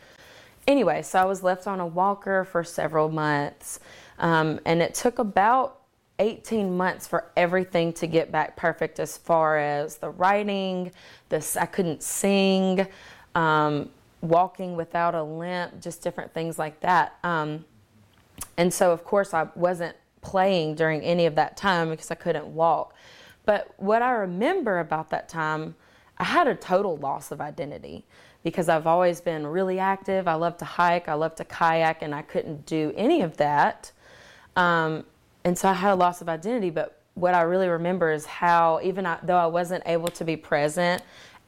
Anyway, 0.66 1.00
so 1.02 1.20
I 1.20 1.26
was 1.26 1.44
left 1.44 1.68
on 1.68 1.78
a 1.78 1.86
walker 1.86 2.42
for 2.42 2.64
several 2.64 3.08
months. 3.08 3.78
Um, 4.18 4.58
and 4.64 4.82
it 4.82 4.92
took 4.92 5.20
about 5.20 5.82
18 6.18 6.76
months 6.76 7.06
for 7.06 7.30
everything 7.36 7.92
to 7.92 8.08
get 8.08 8.32
back 8.32 8.56
perfect 8.56 8.98
as 8.98 9.16
far 9.16 9.58
as 9.58 9.98
the 9.98 10.10
writing, 10.10 10.90
this 11.28 11.56
I 11.56 11.66
couldn't 11.66 12.02
sing, 12.02 12.88
um, 13.36 13.90
walking 14.22 14.74
without 14.74 15.14
a 15.14 15.22
limp, 15.22 15.80
just 15.80 16.02
different 16.02 16.34
things 16.34 16.58
like 16.58 16.80
that. 16.80 17.16
Um, 17.22 17.64
and 18.56 18.72
so, 18.72 18.92
of 18.92 19.04
course, 19.04 19.34
I 19.34 19.48
wasn't 19.54 19.96
playing 20.20 20.74
during 20.74 21.02
any 21.02 21.26
of 21.26 21.34
that 21.36 21.56
time 21.56 21.90
because 21.90 22.10
I 22.10 22.14
couldn't 22.14 22.46
walk. 22.46 22.94
But 23.44 23.72
what 23.76 24.02
I 24.02 24.10
remember 24.12 24.80
about 24.80 25.10
that 25.10 25.28
time, 25.28 25.76
I 26.18 26.24
had 26.24 26.48
a 26.48 26.54
total 26.54 26.96
loss 26.96 27.30
of 27.30 27.40
identity 27.40 28.04
because 28.42 28.68
I've 28.68 28.86
always 28.86 29.20
been 29.20 29.46
really 29.46 29.78
active. 29.78 30.26
I 30.28 30.34
love 30.34 30.56
to 30.58 30.64
hike, 30.64 31.08
I 31.08 31.14
love 31.14 31.34
to 31.36 31.44
kayak, 31.44 32.02
and 32.02 32.14
I 32.14 32.22
couldn't 32.22 32.66
do 32.66 32.92
any 32.96 33.22
of 33.22 33.36
that. 33.36 33.92
Um, 34.56 35.04
and 35.44 35.56
so 35.56 35.68
I 35.68 35.74
had 35.74 35.92
a 35.92 35.94
loss 35.94 36.20
of 36.20 36.28
identity. 36.28 36.70
But 36.70 37.00
what 37.14 37.34
I 37.34 37.42
really 37.42 37.68
remember 37.68 38.10
is 38.10 38.26
how, 38.26 38.80
even 38.82 39.06
I, 39.06 39.18
though 39.22 39.36
I 39.36 39.46
wasn't 39.46 39.82
able 39.86 40.08
to 40.08 40.24
be 40.24 40.36
present 40.36 41.02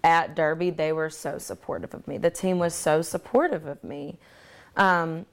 at 0.04 0.36
Derby, 0.36 0.70
they 0.70 0.92
were 0.92 1.10
so 1.10 1.38
supportive 1.38 1.94
of 1.94 2.06
me. 2.06 2.18
The 2.18 2.30
team 2.30 2.58
was 2.58 2.74
so 2.74 3.02
supportive 3.02 3.66
of 3.66 3.82
me. 3.82 4.18
Um, 4.76 5.26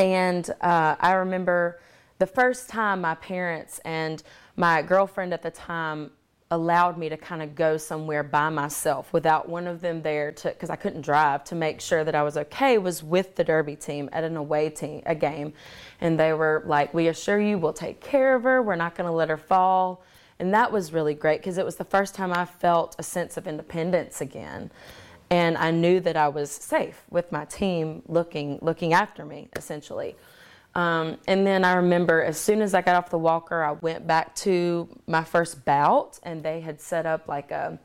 and 0.00 0.48
uh, 0.62 0.96
I 0.98 1.12
remember 1.12 1.78
the 2.18 2.26
first 2.26 2.70
time 2.70 3.02
my 3.02 3.14
parents 3.16 3.80
and 3.84 4.22
my 4.56 4.80
girlfriend 4.80 5.34
at 5.34 5.42
the 5.42 5.50
time 5.50 6.10
allowed 6.50 6.96
me 6.96 7.10
to 7.10 7.18
kind 7.18 7.42
of 7.42 7.54
go 7.54 7.76
somewhere 7.76 8.22
by 8.22 8.48
myself 8.48 9.12
without 9.12 9.46
one 9.46 9.66
of 9.66 9.82
them 9.82 10.00
there 10.00 10.32
to 10.32 10.48
because 10.48 10.70
I 10.70 10.76
couldn't 10.76 11.02
drive 11.02 11.44
to 11.44 11.54
make 11.54 11.82
sure 11.82 12.02
that 12.02 12.14
I 12.14 12.22
was 12.22 12.38
okay 12.38 12.78
was 12.78 13.02
with 13.02 13.36
the 13.36 13.44
derby 13.44 13.76
team 13.76 14.08
at 14.10 14.24
an 14.24 14.38
away 14.38 14.70
team 14.70 15.02
a 15.04 15.14
game. 15.14 15.52
And 16.00 16.18
they 16.18 16.32
were 16.32 16.62
like 16.64 16.94
we 16.94 17.08
assure 17.08 17.38
you 17.38 17.58
we'll 17.58 17.74
take 17.74 18.00
care 18.00 18.34
of 18.34 18.44
her. 18.44 18.62
We're 18.62 18.76
not 18.76 18.94
going 18.94 19.06
to 19.06 19.14
let 19.14 19.28
her 19.28 19.36
fall. 19.36 20.02
And 20.38 20.54
that 20.54 20.72
was 20.72 20.94
really 20.94 21.12
great 21.12 21.40
because 21.40 21.58
it 21.58 21.64
was 21.66 21.76
the 21.76 21.84
first 21.84 22.14
time 22.14 22.32
I 22.32 22.46
felt 22.46 22.96
a 22.98 23.02
sense 23.02 23.36
of 23.36 23.46
independence 23.46 24.22
again 24.22 24.70
and 25.30 25.56
I 25.56 25.70
knew 25.70 26.00
that 26.00 26.16
I 26.16 26.28
was 26.28 26.50
safe 26.50 27.04
with 27.10 27.30
my 27.30 27.44
team 27.44 28.02
looking 28.06 28.58
looking 28.60 28.92
after 28.92 29.24
me 29.24 29.48
essentially. 29.56 30.16
Um, 30.74 31.18
and 31.26 31.46
then 31.46 31.64
I 31.64 31.74
remember 31.74 32.22
as 32.22 32.38
soon 32.38 32.62
as 32.62 32.74
I 32.74 32.82
got 32.82 32.94
off 32.94 33.10
the 33.10 33.18
walker, 33.18 33.62
I 33.62 33.72
went 33.72 34.06
back 34.06 34.34
to 34.36 34.88
my 35.06 35.24
first 35.24 35.64
bout, 35.64 36.20
and 36.22 36.42
they 36.42 36.60
had 36.60 36.80
set 36.80 37.06
up 37.06 37.26
like 37.26 37.50
a 37.50 37.78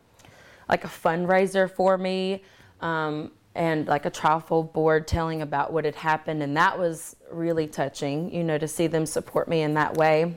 like 0.70 0.84
a 0.84 0.88
fundraiser 0.88 1.70
for 1.70 1.98
me. 1.98 2.44
Um, 2.82 3.32
and 3.56 3.88
like 3.88 4.06
a 4.06 4.12
trifold 4.12 4.74
board 4.74 5.08
telling 5.08 5.42
about 5.42 5.72
what 5.72 5.86
had 5.86 5.96
happened, 5.96 6.44
and 6.44 6.58
that 6.58 6.78
was 6.78 7.16
really 7.32 7.68
touching, 7.68 8.34
you 8.34 8.44
know, 8.44 8.58
to 8.58 8.68
see 8.68 8.86
them 8.88 9.06
support 9.06 9.48
me 9.48 9.62
in 9.62 9.74
that 9.76 9.96
way. 9.96 10.36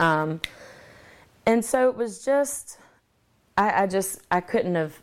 Um, 0.00 0.40
and 1.46 1.64
so 1.64 1.88
it 1.88 1.96
was 1.96 2.24
just, 2.24 2.78
I, 3.56 3.84
I 3.84 3.86
just, 3.86 4.20
I 4.32 4.40
couldn't 4.40 4.74
have 4.74 5.00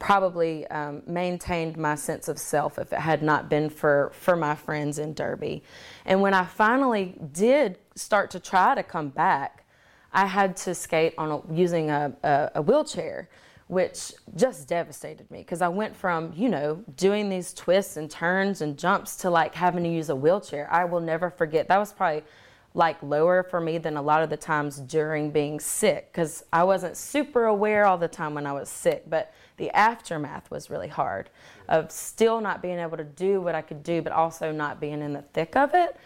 probably 0.00 0.66
um, 0.68 1.02
maintained 1.06 1.76
my 1.76 1.94
sense 1.94 2.26
of 2.26 2.38
self 2.38 2.78
if 2.78 2.92
it 2.92 2.98
had 2.98 3.22
not 3.22 3.48
been 3.48 3.70
for, 3.70 4.10
for 4.14 4.34
my 4.34 4.56
friends 4.56 4.98
in 4.98 5.14
Derby. 5.14 5.62
And 6.04 6.20
when 6.20 6.34
I 6.34 6.44
finally 6.44 7.14
did 7.32 7.78
start 7.94 8.30
to 8.32 8.40
try 8.40 8.74
to 8.74 8.82
come 8.82 9.10
back, 9.10 9.64
I 10.12 10.26
had 10.26 10.56
to 10.58 10.74
skate 10.74 11.14
on 11.18 11.30
a, 11.30 11.54
using 11.54 11.90
a, 11.90 12.12
a, 12.24 12.50
a 12.56 12.62
wheelchair, 12.62 13.28
which 13.68 14.12
just 14.34 14.66
devastated 14.66 15.30
me 15.30 15.38
because 15.38 15.62
I 15.62 15.68
went 15.68 15.94
from, 15.94 16.32
you 16.34 16.48
know, 16.48 16.82
doing 16.96 17.28
these 17.28 17.52
twists 17.52 17.96
and 17.96 18.10
turns 18.10 18.62
and 18.62 18.76
jumps 18.76 19.16
to 19.18 19.30
like 19.30 19.54
having 19.54 19.84
to 19.84 19.90
use 19.90 20.08
a 20.08 20.16
wheelchair. 20.16 20.66
I 20.72 20.86
will 20.86 21.00
never 21.00 21.30
forget. 21.30 21.68
That 21.68 21.78
was 21.78 21.92
probably 21.92 22.24
like 22.72 23.02
lower 23.02 23.42
for 23.42 23.60
me 23.60 23.78
than 23.78 23.96
a 23.96 24.02
lot 24.02 24.22
of 24.22 24.30
the 24.30 24.36
times 24.36 24.78
during 24.78 25.30
being 25.30 25.58
sick 25.58 26.08
because 26.12 26.44
I 26.52 26.64
wasn't 26.64 26.96
super 26.96 27.44
aware 27.46 27.84
all 27.84 27.98
the 27.98 28.08
time 28.08 28.34
when 28.34 28.46
I 28.46 28.52
was 28.52 28.68
sick. 28.68 29.04
But 29.08 29.32
the 29.60 29.70
aftermath 29.76 30.50
was 30.50 30.70
really 30.70 30.88
hard 30.88 31.28
of 31.68 31.92
still 31.92 32.40
not 32.40 32.62
being 32.62 32.78
able 32.78 32.96
to 32.96 33.04
do 33.04 33.42
what 33.42 33.54
I 33.54 33.60
could 33.60 33.82
do, 33.82 34.00
but 34.00 34.10
also 34.10 34.50
not 34.50 34.80
being 34.80 35.02
in 35.02 35.12
the 35.12 35.22
thick 35.34 35.54
of 35.54 35.74
it. 35.74 35.96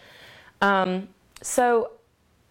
Um, 0.60 1.08
so, 1.40 1.92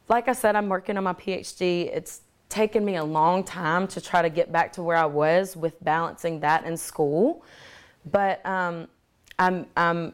like 0.08 0.30
I 0.30 0.34
said, 0.34 0.56
I'm 0.56 0.70
working 0.70 0.98
on 0.98 1.04
my 1.04 1.14
PhD. 1.14 1.94
It's 1.94 2.22
taken 2.48 2.86
me 2.86 2.96
a 2.96 3.04
long 3.04 3.44
time 3.44 3.86
to 3.90 4.00
try 4.00 4.22
to 4.22 4.30
get 4.30 4.50
back 4.52 4.72
to 4.74 4.84
where 4.84 4.96
I 4.96 5.06
was 5.06 5.58
with 5.58 5.84
balancing 5.84 6.40
that 6.40 6.64
in 6.64 6.78
school. 6.78 7.44
But 8.10 8.46
um, 8.46 8.88
I'm, 9.38 9.66
I'm 9.76 10.14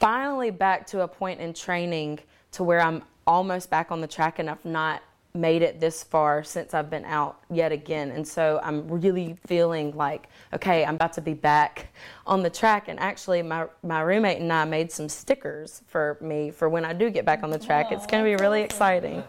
finally 0.00 0.50
back 0.50 0.84
to 0.88 1.02
a 1.02 1.08
point 1.08 1.40
in 1.40 1.54
training 1.54 2.18
to 2.52 2.64
where 2.64 2.80
I'm 2.80 3.04
almost 3.24 3.70
back 3.70 3.92
on 3.92 4.00
the 4.00 4.08
track 4.08 4.40
and 4.40 4.50
I've 4.50 4.64
not 4.64 5.00
made 5.38 5.62
it 5.62 5.80
this 5.80 6.02
far 6.02 6.42
since 6.42 6.74
I've 6.74 6.90
been 6.90 7.04
out 7.04 7.40
yet 7.50 7.70
again. 7.70 8.10
And 8.10 8.26
so 8.26 8.60
I'm 8.62 8.88
really 8.88 9.36
feeling 9.46 9.96
like, 9.96 10.28
okay, 10.52 10.84
I'm 10.84 10.96
about 10.96 11.12
to 11.14 11.20
be 11.20 11.34
back 11.34 11.92
on 12.26 12.42
the 12.42 12.50
track. 12.50 12.88
And 12.88 12.98
actually, 12.98 13.42
my, 13.42 13.66
my 13.82 14.00
roommate 14.00 14.40
and 14.40 14.52
I 14.52 14.64
made 14.64 14.90
some 14.90 15.08
stickers 15.08 15.82
for 15.86 16.18
me 16.20 16.50
for 16.50 16.68
when 16.68 16.84
I 16.84 16.92
do 16.92 17.08
get 17.08 17.24
back 17.24 17.42
on 17.42 17.50
the 17.50 17.58
track. 17.58 17.92
it's 17.92 18.06
going 18.06 18.24
to 18.24 18.28
be 18.28 18.42
really 18.42 18.62
exciting. 18.62 19.22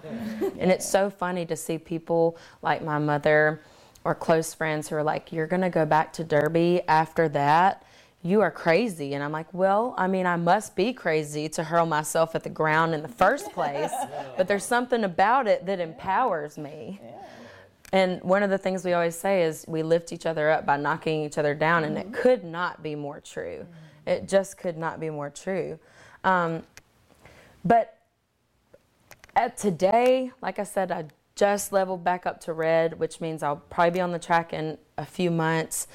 and 0.59 0.71
it's 0.71 0.87
so 0.87 1.09
funny 1.09 1.45
to 1.45 1.55
see 1.55 1.77
people 1.77 2.37
like 2.61 2.83
my 2.83 2.97
mother 2.97 3.61
or 4.03 4.15
close 4.15 4.53
friends 4.53 4.89
who 4.89 4.95
are 4.95 5.03
like, 5.03 5.31
you're 5.31 5.47
going 5.47 5.61
to 5.61 5.69
go 5.69 5.85
back 5.85 6.11
to 6.13 6.23
Derby 6.23 6.81
after 6.87 7.29
that 7.29 7.83
you 8.21 8.41
are 8.41 8.51
crazy. 8.51 9.13
And 9.13 9.23
I'm 9.23 9.31
like, 9.31 9.53
well, 9.53 9.93
I 9.97 10.07
mean, 10.07 10.25
I 10.25 10.35
must 10.35 10.75
be 10.75 10.93
crazy 10.93 11.47
to 11.49 11.63
hurl 11.63 11.85
myself 11.85 12.35
at 12.35 12.43
the 12.43 12.49
ground 12.49 12.93
in 12.93 13.01
the 13.01 13.07
first 13.07 13.51
place, 13.53 13.91
but 14.37 14.47
there's 14.47 14.65
something 14.65 15.03
about 15.03 15.47
it 15.47 15.65
that 15.65 15.79
empowers 15.79 16.57
me. 16.57 16.99
And 17.91 18.21
one 18.21 18.43
of 18.43 18.49
the 18.49 18.57
things 18.57 18.83
we 18.83 18.93
always 18.93 19.15
say 19.15 19.43
is 19.43 19.65
we 19.67 19.81
lift 19.81 20.13
each 20.13 20.25
other 20.25 20.49
up 20.49 20.65
by 20.65 20.77
knocking 20.77 21.23
each 21.23 21.37
other 21.37 21.55
down, 21.55 21.83
and 21.83 21.97
it 21.97 22.11
mm-hmm. 22.11 22.21
could 22.21 22.43
not 22.43 22.83
be 22.83 22.93
more 22.93 23.19
true. 23.19 23.65
It 24.05 24.27
just 24.27 24.57
could 24.57 24.77
not 24.77 24.99
be 24.99 25.09
more 25.09 25.29
true. 25.29 25.79
Um, 26.23 26.63
but 27.65 27.97
at 29.35 29.57
today, 29.57 30.31
like 30.41 30.59
I 30.59 30.63
said, 30.63 30.91
I 30.91 31.05
just 31.35 31.71
leveled 31.71 32.03
back 32.03 32.25
up 32.25 32.41
to 32.41 32.53
red, 32.53 32.99
which 32.99 33.21
means 33.21 33.41
I'll 33.41 33.55
probably 33.55 33.91
be 33.91 34.01
on 34.01 34.11
the 34.11 34.19
track 34.19 34.53
in 34.53 34.77
a 34.97 35.05
few 35.05 35.31
months. 35.31 35.87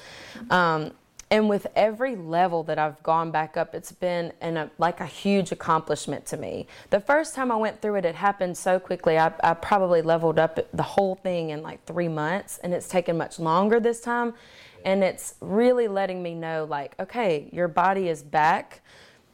Um, 0.49 0.91
and 1.31 1.49
with 1.49 1.65
every 1.75 2.15
level 2.15 2.63
that 2.63 2.77
I've 2.77 3.01
gone 3.01 3.31
back 3.31 3.57
up, 3.57 3.73
it's 3.73 3.91
been 3.91 4.31
an, 4.41 4.57
a, 4.57 4.69
like 4.77 4.99
a 4.99 5.05
huge 5.05 5.51
accomplishment 5.51 6.25
to 6.27 6.37
me. 6.37 6.67
The 6.91 6.99
first 6.99 7.33
time 7.33 7.51
I 7.51 7.55
went 7.55 7.81
through 7.81 7.95
it, 7.95 8.05
it 8.05 8.15
happened 8.15 8.55
so 8.57 8.79
quickly. 8.79 9.17
I, 9.17 9.33
I 9.43 9.55
probably 9.55 10.03
leveled 10.03 10.37
up 10.37 10.59
the 10.71 10.83
whole 10.83 11.15
thing 11.15 11.49
in 11.49 11.63
like 11.63 11.83
three 11.85 12.07
months, 12.07 12.59
and 12.59 12.73
it's 12.73 12.87
taken 12.87 13.17
much 13.17 13.39
longer 13.39 13.79
this 13.79 14.01
time. 14.01 14.35
And 14.83 15.03
it's 15.03 15.33
really 15.41 15.87
letting 15.87 16.21
me 16.21 16.35
know, 16.35 16.67
like, 16.69 16.93
okay, 16.99 17.49
your 17.51 17.67
body 17.67 18.07
is 18.07 18.21
back, 18.21 18.81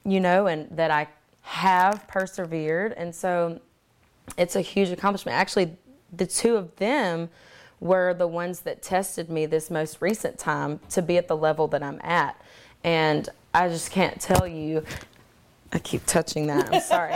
you 0.05 0.21
know, 0.21 0.47
and 0.47 0.69
that 0.71 0.91
I 0.91 1.09
have 1.41 2.07
persevered. 2.07 2.93
And 2.93 3.13
so 3.13 3.59
it's 4.37 4.55
a 4.55 4.61
huge 4.61 4.89
accomplishment. 4.91 5.37
Actually, 5.37 5.75
the 6.13 6.25
two 6.25 6.55
of 6.55 6.73
them 6.77 7.29
were 7.81 8.13
the 8.13 8.27
ones 8.27 8.61
that 8.61 8.81
tested 8.81 9.29
me 9.29 9.45
this 9.45 9.69
most 9.69 10.01
recent 10.01 10.37
time 10.37 10.79
to 10.91 11.01
be 11.01 11.17
at 11.17 11.27
the 11.27 11.35
level 11.35 11.67
that 11.67 11.83
I'm 11.83 11.99
at. 12.01 12.39
And 12.83 13.27
I 13.53 13.67
just 13.67 13.91
can't 13.91 14.21
tell 14.21 14.47
you. 14.47 14.85
I 15.73 15.79
keep 15.79 16.05
touching 16.05 16.47
that. 16.47 16.73
I'm 16.73 16.81
sorry. 16.81 17.15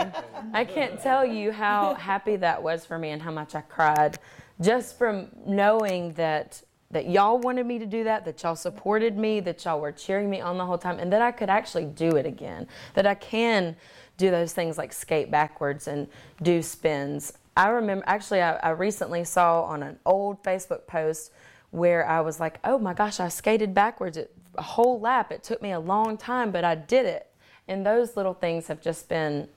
I 0.52 0.64
can't 0.64 1.00
tell 1.00 1.24
you 1.24 1.52
how 1.52 1.94
happy 1.94 2.36
that 2.36 2.62
was 2.62 2.84
for 2.84 2.98
me 2.98 3.10
and 3.10 3.22
how 3.22 3.30
much 3.30 3.54
I 3.54 3.60
cried 3.62 4.18
just 4.60 4.98
from 4.98 5.28
knowing 5.46 6.12
that 6.14 6.62
that 6.90 7.10
y'all 7.10 7.38
wanted 7.38 7.66
me 7.66 7.80
to 7.80 7.86
do 7.86 8.04
that, 8.04 8.24
that 8.24 8.42
y'all 8.42 8.54
supported 8.54 9.18
me, 9.18 9.40
that 9.40 9.64
y'all 9.64 9.80
were 9.80 9.90
cheering 9.90 10.30
me 10.30 10.40
on 10.40 10.56
the 10.56 10.64
whole 10.64 10.78
time, 10.78 11.00
and 11.00 11.12
that 11.12 11.20
I 11.20 11.32
could 11.32 11.50
actually 11.50 11.84
do 11.84 12.10
it 12.10 12.26
again. 12.26 12.68
That 12.94 13.06
I 13.06 13.14
can 13.14 13.76
do 14.16 14.30
those 14.30 14.52
things 14.52 14.78
like 14.78 14.92
skate 14.92 15.30
backwards 15.30 15.88
and 15.88 16.06
do 16.42 16.62
spins 16.62 17.32
I 17.56 17.68
remember 17.68 18.04
actually, 18.06 18.42
I, 18.42 18.56
I 18.56 18.70
recently 18.70 19.24
saw 19.24 19.62
on 19.62 19.82
an 19.82 19.98
old 20.04 20.42
Facebook 20.42 20.86
post 20.86 21.32
where 21.70 22.08
I 22.08 22.20
was 22.20 22.38
like, 22.38 22.58
oh 22.64 22.78
my 22.78 22.94
gosh, 22.94 23.20
I 23.20 23.28
skated 23.28 23.74
backwards 23.74 24.18
a 24.56 24.62
whole 24.62 25.00
lap. 25.00 25.32
It 25.32 25.42
took 25.42 25.62
me 25.62 25.72
a 25.72 25.80
long 25.80 26.16
time, 26.16 26.50
but 26.50 26.64
I 26.64 26.74
did 26.74 27.06
it. 27.06 27.30
And 27.68 27.84
those 27.84 28.16
little 28.16 28.34
things 28.34 28.68
have 28.68 28.80
just 28.80 29.08
been 29.08 29.48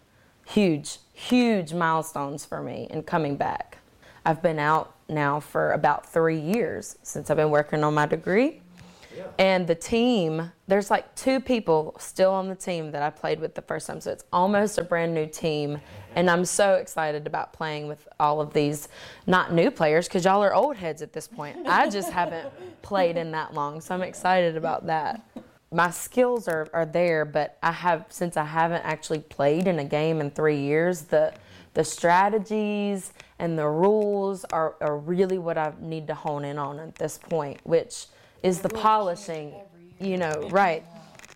huge, 0.45 0.97
huge 1.13 1.73
milestones 1.73 2.45
for 2.45 2.61
me 2.61 2.87
in 2.89 3.03
coming 3.03 3.35
back. 3.35 3.77
I've 4.25 4.41
been 4.41 4.59
out 4.59 4.95
now 5.07 5.39
for 5.39 5.71
about 5.71 6.05
three 6.11 6.39
years 6.39 6.97
since 7.03 7.29
I've 7.29 7.37
been 7.37 7.51
working 7.51 7.83
on 7.83 7.93
my 7.93 8.05
degree. 8.05 8.61
And 9.37 9.67
the 9.67 9.75
team, 9.75 10.51
there's 10.67 10.91
like 10.91 11.15
two 11.15 11.39
people 11.39 11.95
still 11.99 12.31
on 12.31 12.47
the 12.49 12.55
team 12.55 12.91
that 12.91 13.01
I 13.01 13.09
played 13.09 13.39
with 13.39 13.55
the 13.55 13.61
first 13.61 13.87
time. 13.87 14.01
So 14.01 14.11
it's 14.11 14.23
almost 14.31 14.77
a 14.77 14.83
brand 14.83 15.13
new 15.13 15.25
team. 15.25 15.79
And 16.15 16.29
I'm 16.29 16.45
so 16.45 16.75
excited 16.75 17.27
about 17.27 17.53
playing 17.53 17.87
with 17.87 18.07
all 18.19 18.41
of 18.41 18.53
these 18.53 18.89
not 19.27 19.53
new 19.53 19.71
players 19.71 20.07
because 20.07 20.25
y'all 20.25 20.43
are 20.43 20.53
old 20.53 20.75
heads 20.75 21.01
at 21.01 21.13
this 21.13 21.27
point. 21.27 21.67
I 21.67 21.89
just 21.89 22.11
haven't 22.11 22.49
played 22.81 23.17
in 23.17 23.31
that 23.31 23.53
long. 23.53 23.81
So 23.81 23.95
I'm 23.95 24.01
excited 24.01 24.57
about 24.57 24.87
that. 24.87 25.21
My 25.71 25.91
skills 25.91 26.47
are, 26.47 26.67
are 26.73 26.85
there, 26.85 27.25
but 27.25 27.57
I 27.61 27.71
have, 27.71 28.05
since 28.09 28.37
I 28.37 28.45
haven't 28.45 28.81
actually 28.83 29.19
played 29.19 29.67
in 29.67 29.77
a 29.77 29.85
game 29.85 30.19
in 30.19 30.31
three 30.31 30.59
years, 30.59 31.03
the, 31.03 31.31
the 31.75 31.83
strategies 31.83 33.13
and 33.37 33.57
the 33.57 33.67
rules 33.67 34.45
are, 34.45 34.75
are 34.81 34.97
really 34.97 35.37
what 35.37 35.57
I 35.57 35.73
need 35.79 36.07
to 36.07 36.15
hone 36.15 36.43
in 36.43 36.57
on 36.57 36.79
at 36.79 36.95
this 36.95 37.19
point, 37.19 37.59
which 37.63 38.07
is 38.43 38.61
the 38.61 38.69
polishing, 38.69 39.53
you 39.99 40.17
know, 40.17 40.47
right. 40.51 40.83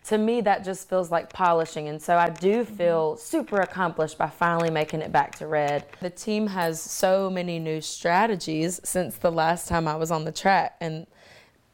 To 0.08 0.18
me, 0.18 0.42
that 0.42 0.64
just 0.64 0.86
feels 0.88 1.10
like 1.10 1.32
polishing. 1.32 1.88
And 1.88 2.00
so 2.00 2.18
I 2.18 2.28
do 2.28 2.62
feel 2.66 3.16
super 3.16 3.60
accomplished 3.62 4.18
by 4.18 4.28
finally 4.28 4.68
making 4.68 5.00
it 5.00 5.10
back 5.10 5.34
to 5.36 5.46
red. 5.46 5.86
The 6.00 6.10
team 6.10 6.46
has 6.48 6.78
so 6.78 7.30
many 7.30 7.58
new 7.58 7.80
strategies 7.80 8.80
since 8.84 9.16
the 9.16 9.32
last 9.32 9.66
time 9.66 9.88
I 9.88 9.96
was 9.96 10.10
on 10.10 10.24
the 10.26 10.32
track. 10.32 10.76
And 10.82 11.06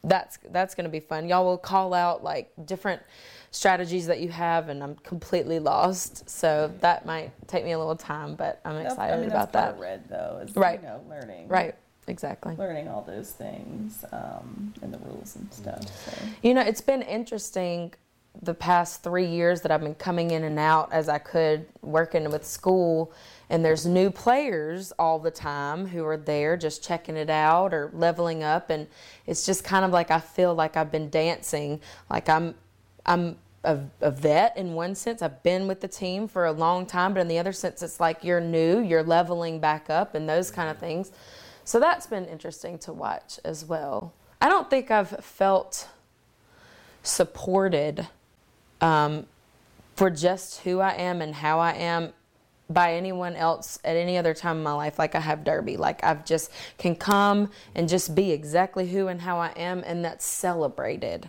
that's 0.05 0.39
that's 0.51 0.77
going 0.77 0.85
to 0.85 0.91
be 0.91 1.01
fun. 1.01 1.29
Y'all 1.29 1.45
will 1.45 1.59
call 1.59 1.93
out 1.93 2.23
like 2.23 2.53
different 2.65 3.03
strategies 3.51 4.07
that 4.07 4.21
you 4.21 4.29
have, 4.29 4.69
and 4.69 4.83
I'm 4.83 4.95
completely 4.97 5.59
lost. 5.59 6.31
So 6.31 6.73
that 6.81 7.05
might 7.05 7.33
take 7.49 7.65
me 7.65 7.73
a 7.73 7.79
little 7.79 7.97
time, 7.97 8.37
but 8.37 8.61
I'm 8.65 8.77
excited 8.77 9.15
I 9.15 9.21
mean, 9.21 9.29
about 9.31 9.53
that's 9.53 9.53
that. 9.53 9.63
part 9.63 9.75
of 9.75 9.81
red 9.81 10.09
though, 10.09 10.41
is 10.43 10.55
Right. 10.57 10.81
you 10.81 10.87
know 10.87 11.05
learning. 11.09 11.49
Right. 11.49 11.75
Exactly. 12.11 12.57
Learning 12.57 12.89
all 12.89 13.03
those 13.03 13.31
things 13.31 14.05
um, 14.13 14.75
and 14.83 14.93
the 14.93 14.99
rules 14.99 15.37
and 15.37 15.53
stuff. 15.53 15.83
So. 16.05 16.27
You 16.43 16.55
know, 16.55 16.63
it's 16.63 16.81
been 16.81 17.03
interesting 17.03 17.95
the 18.43 18.55
past 18.55 19.03
three 19.03 19.27
years 19.27 19.61
that 19.63 19.73
I've 19.73 19.81
been 19.81 19.95
coming 19.95 20.31
in 20.31 20.45
and 20.45 20.59
out 20.59 20.93
as 20.93 21.09
I 21.09 21.19
could 21.19 21.67
working 21.83 22.31
with 22.31 22.45
school, 22.45 23.13
and 23.49 23.65
there's 23.65 23.87
new 23.87 24.11
players 24.11 24.93
all 24.99 25.19
the 25.19 25.31
time 25.31 25.87
who 25.87 26.05
are 26.05 26.17
there 26.17 26.57
just 26.57 26.83
checking 26.83 27.17
it 27.17 27.31
out 27.31 27.75
or 27.75 27.91
leveling 27.93 28.43
up, 28.43 28.71
and 28.71 28.87
it's 29.27 29.47
just 29.47 29.65
kind 29.65 29.85
of 29.85 29.91
like 29.91 30.11
I 30.11 30.21
feel 30.21 30.55
like 30.55 30.77
I've 30.77 30.93
been 30.93 31.11
dancing, 31.11 31.81
like 32.09 32.29
I'm, 32.29 32.55
I'm. 33.07 33.37
A, 33.63 33.79
a 34.01 34.11
vet 34.11 34.57
in 34.57 34.73
one 34.73 34.95
sense 34.95 35.21
i've 35.21 35.43
been 35.43 35.69
with 35.69 35.83
the 35.83 35.87
team 35.87 36.27
for 36.27 36.47
a 36.47 36.51
long 36.51 36.87
time 36.87 37.13
but 37.13 37.21
in 37.21 37.29
the 37.29 37.39
other 37.39 37.53
sense 37.53 37.83
it's 37.83 38.01
like 38.01 38.25
you're 38.25 38.41
new 38.41 38.81
you're 38.81 39.03
leveling 39.03 39.61
back 39.61 39.91
up 39.91 40.15
and 40.15 40.27
those 40.27 40.51
kind 40.51 40.71
of 40.71 40.79
things 40.79 41.13
so 41.65 41.79
that's 41.81 42.07
been 42.07 42.25
interesting 42.27 42.79
to 42.79 42.93
watch 42.93 43.39
as 43.45 43.65
well 43.65 44.13
i 44.41 44.49
don't 44.49 44.71
think 44.71 44.91
i've 44.91 45.11
felt 45.25 45.89
supported 47.03 48.07
um, 48.81 49.27
for 49.97 50.11
just 50.11 50.61
who 50.63 50.81
I 50.81 50.95
am 50.95 51.21
and 51.21 51.35
how 51.35 51.59
I 51.59 51.73
am 51.73 52.13
by 52.69 52.95
anyone 52.95 53.35
else 53.35 53.81
at 53.85 53.97
any 53.97 54.17
other 54.17 54.33
time 54.33 54.59
in 54.59 54.63
my 54.63 54.73
life 54.73 54.99
like 54.99 55.15
I 55.17 55.21
have 55.21 55.43
Derby. 55.43 55.77
Like 55.77 56.05
I've 56.05 56.25
just 56.25 56.53
can 56.79 56.95
come 56.95 57.51
and 57.75 57.89
just 57.89 58.15
be 58.15 58.31
exactly 58.31 58.89
who 58.89 59.09
and 59.09 59.21
how 59.21 59.39
I 59.39 59.49
am 59.57 59.83
and 59.85 60.05
that's 60.05 60.25
celebrated. 60.25 61.29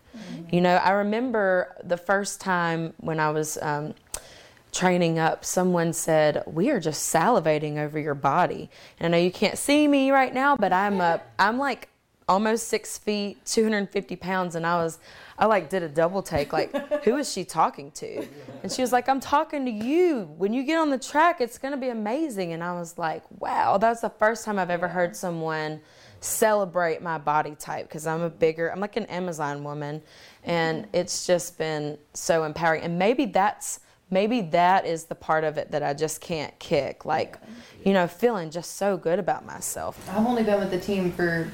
You 0.52 0.62
know, 0.62 0.76
I 0.76 0.92
remember 0.92 1.76
the 1.84 1.98
first 1.98 2.40
time 2.42 2.94
when 2.98 3.20
I 3.20 3.32
was 3.32 3.58
um, 3.62 3.96
training 4.72 5.20
up, 5.20 5.44
someone 5.46 5.94
said, 5.94 6.44
"We 6.46 6.70
are 6.70 6.80
just 6.80 7.14
salivating 7.14 7.78
over 7.78 8.00
your 8.00 8.16
body." 8.16 8.70
And 9.00 9.14
I 9.14 9.18
know 9.18 9.24
you 9.24 9.32
can't 9.32 9.58
see 9.58 9.88
me 9.88 10.12
right 10.12 10.34
now, 10.34 10.56
but 10.56 10.74
I'm 10.74 11.02
up. 11.02 11.26
I'm 11.38 11.58
like 11.58 11.90
almost 12.32 12.70
six 12.70 12.98
feet, 12.98 13.46
250 13.46 14.16
pounds, 14.16 14.56
and 14.56 14.66
I 14.66 14.76
was, 14.76 15.00
I 15.38 15.48
like 15.48 15.70
did 15.70 15.84
a 15.84 15.90
double 15.90 16.22
take, 16.22 16.54
like, 16.54 16.74
who 17.04 17.18
is 17.18 17.32
she 17.32 17.44
talking 17.44 17.92
to? 17.92 18.26
And 18.64 18.72
she 18.72 18.82
was 18.82 18.94
like, 18.94 19.10
I'm 19.10 19.20
talking 19.20 19.66
to 19.66 19.72
you. 19.72 20.24
When 20.38 20.54
you 20.54 20.64
get 20.64 20.78
on 20.78 20.90
the 20.90 20.98
track, 20.98 21.42
it's 21.42 21.58
gonna 21.58 21.78
be 21.78 21.90
amazing. 21.90 22.54
And 22.54 22.64
I 22.64 22.74
was 22.74 22.98
like, 22.98 23.24
wow, 23.40 23.78
that's 23.78 24.02
the 24.02 24.10
first 24.10 24.46
time 24.46 24.58
I've 24.58 24.70
ever 24.70 24.88
heard 24.88 25.16
someone 25.16 25.82
celebrate 26.22 27.02
my 27.02 27.18
body 27.18 27.56
type 27.56 27.88
because 27.88 28.08
I'm 28.08 28.22
a 28.22 28.30
bigger, 28.30 28.72
I'm 28.72 28.80
like 28.80 28.96
an 28.96 29.08
Amazon 29.08 29.64
woman, 29.64 30.02
and 30.44 30.88
it's 30.94 31.28
just 31.28 31.58
been 31.58 31.98
so 32.14 32.44
empowering. 32.44 32.84
And 32.84 32.98
maybe 32.98 33.26
that's 33.26 33.82
maybe 34.12 34.42
that 34.42 34.86
is 34.86 35.06
the 35.06 35.16
part 35.16 35.44
of 35.44 35.58
it 35.58 35.72
that 35.72 35.82
I 35.82 35.94
just 35.94 36.22
can't 36.22 36.58
kick. 36.60 37.06
Like, 37.06 37.38
you 37.84 37.94
know, 37.94 38.06
feeling 38.08 38.52
just 38.52 38.76
so 38.76 38.98
good 38.98 39.18
about 39.18 39.46
myself. 39.46 40.08
I've 40.10 40.28
only 40.28 40.44
been 40.44 40.60
with 40.60 40.70
the 40.70 40.80
team 40.80 41.12
for 41.14 41.50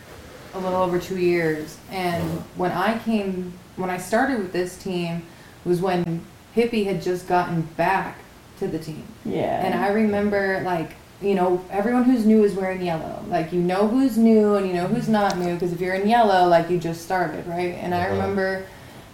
a 0.53 0.59
little 0.59 0.81
over 0.81 0.99
two 0.99 1.17
years, 1.19 1.77
and 1.91 2.23
when 2.55 2.71
I 2.71 2.97
came, 2.99 3.53
when 3.75 3.89
I 3.89 3.97
started 3.97 4.39
with 4.39 4.51
this 4.53 4.77
team, 4.81 5.23
was 5.63 5.79
when 5.81 6.25
Hippie 6.55 6.85
had 6.85 7.01
just 7.01 7.27
gotten 7.27 7.61
back 7.61 8.17
to 8.59 8.67
the 8.67 8.79
team. 8.79 9.03
Yeah. 9.23 9.63
And 9.65 9.75
I 9.75 9.89
remember 9.89 10.61
like 10.65 10.93
you 11.21 11.35
know 11.35 11.63
everyone 11.69 12.03
who's 12.05 12.25
new 12.25 12.43
is 12.43 12.53
wearing 12.55 12.81
yellow. 12.81 13.23
Like 13.27 13.51
you 13.53 13.59
know 13.61 13.87
who's 13.87 14.17
new 14.17 14.55
and 14.55 14.67
you 14.67 14.73
know 14.73 14.87
who's 14.87 15.07
not 15.09 15.37
new 15.37 15.53
because 15.53 15.73
if 15.73 15.79
you're 15.81 15.93
in 15.95 16.09
yellow, 16.09 16.47
like 16.47 16.69
you 16.69 16.79
just 16.79 17.03
started, 17.03 17.45
right? 17.45 17.75
And 17.75 17.93
I 17.93 18.01
Uh-huh. 18.05 18.13
remember 18.13 18.65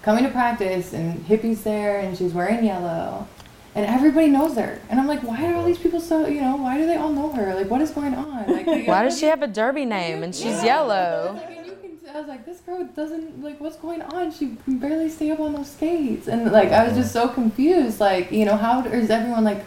coming 0.03 0.23
to 0.23 0.29
practice 0.29 0.93
and 0.93 1.25
Hippie's 1.25 1.63
there 1.63 1.99
and 1.99 2.15
she's 2.15 2.33
wearing 2.33 2.63
yellow. 2.63 3.27
And 3.75 3.87
everybody 3.87 4.27
knows 4.27 4.55
her, 4.55 4.79
and 4.87 4.99
I'm 4.99 5.07
like, 5.07 5.23
why 5.23 5.51
are 5.51 5.55
all 5.55 5.65
these 5.65 5.79
people 5.79 5.99
so, 5.99 6.27
you 6.27 6.41
know, 6.41 6.57
why 6.57 6.77
do 6.77 6.85
they 6.85 6.95
all 6.95 7.11
know 7.11 7.31
her? 7.31 7.55
Like, 7.55 7.71
what 7.71 7.81
is 7.81 7.89
going 7.89 8.13
on? 8.13 8.45
Like, 8.45 8.67
Why 8.87 9.01
does 9.01 9.17
she 9.17 9.25
have 9.25 9.41
a 9.41 9.47
derby 9.47 9.83
name 9.83 10.21
and 10.21 10.35
she's 10.35 10.63
Yeah. 10.63 10.65
yellow? 10.65 11.33
Like, 11.33 11.57
and 11.57 11.65
you 11.65 11.71
can, 11.81 12.15
I 12.15 12.19
was 12.19 12.27
like, 12.27 12.45
this 12.45 12.59
girl 12.59 12.83
doesn't 12.95 13.43
like 13.43 13.59
what's 13.59 13.77
going 13.77 14.03
on. 14.03 14.31
She 14.31 14.57
can 14.63 14.77
barely 14.77 15.09
stay 15.09 15.31
up 15.31 15.39
on 15.39 15.53
those 15.53 15.71
skates, 15.71 16.27
and 16.27 16.51
like 16.51 16.71
I 16.71 16.85
was 16.87 16.95
just 16.95 17.15
uh-huh. 17.15 17.29
so 17.29 17.33
confused. 17.33 17.99
Like, 17.99 18.31
you 18.31 18.45
know, 18.45 18.57
how 18.57 18.85
is 18.85 19.09
everyone 19.09 19.43
like 19.43 19.65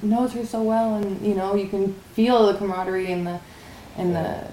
knows 0.00 0.32
her 0.32 0.46
so 0.46 0.62
well, 0.62 0.94
and 0.94 1.20
you 1.20 1.34
know, 1.34 1.54
you 1.54 1.68
can 1.68 1.92
feel 2.14 2.46
the 2.46 2.54
camaraderie 2.56 3.12
and 3.12 3.26
the 3.26 3.38
and 3.98 4.16
the 4.16 4.48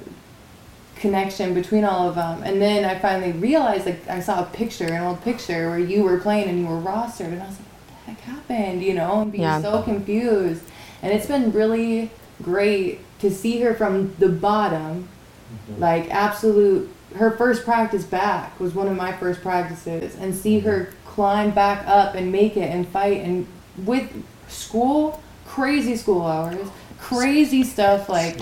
connection 1.03 1.53
between 1.53 1.83
all 1.83 2.07
of 2.07 2.15
them. 2.15 2.41
And 2.43 2.61
then 2.61 2.85
I 2.85 2.97
finally 2.97 3.33
realized, 3.33 3.85
like, 3.85 4.07
I 4.07 4.21
saw 4.21 4.41
a 4.41 4.45
picture, 4.45 4.85
an 4.85 5.03
old 5.03 5.21
picture 5.21 5.69
where 5.69 5.77
you 5.77 6.01
were 6.03 6.17
playing 6.17 6.47
and 6.49 6.59
you 6.59 6.65
were 6.65 6.81
rostered, 6.81 7.33
and 7.33 7.41
I 7.43 7.47
was 7.47 7.59
like, 7.59 7.67
what 7.67 7.87
the 7.89 8.11
heck 8.11 8.19
happened? 8.21 8.81
You 8.81 8.93
know, 8.93 9.21
and 9.21 9.31
being 9.31 9.43
Yeah. 9.43 9.61
so 9.61 9.81
confused. 9.81 10.63
And 11.01 11.11
it's 11.11 11.27
been 11.27 11.51
really 11.51 12.09
great 12.41 13.01
to 13.19 13.29
see 13.29 13.59
her 13.63 13.73
from 13.73 14.15
the 14.17 14.29
bottom, 14.29 14.93
mm-hmm. 15.03 15.81
like 15.81 16.09
absolute. 16.09 16.89
Her 17.15 17.31
first 17.31 17.63
practice 17.65 18.05
back 18.05 18.57
was 18.59 18.73
one 18.73 18.87
of 18.87 18.95
my 18.95 19.11
first 19.11 19.41
practices, 19.41 20.15
and 20.15 20.33
see 20.33 20.59
her 20.59 20.79
mm-hmm. 20.79 21.09
climb 21.09 21.51
back 21.51 21.85
up 21.85 22.15
and 22.15 22.31
make 22.31 22.55
it 22.55 22.69
and 22.71 22.87
fight 22.87 23.19
and 23.25 23.45
with 23.85 24.07
school, 24.47 25.21
crazy 25.45 25.97
school 25.97 26.25
hours, 26.25 26.67
crazy 27.03 27.63
stuff 27.63 28.07
like 28.07 28.39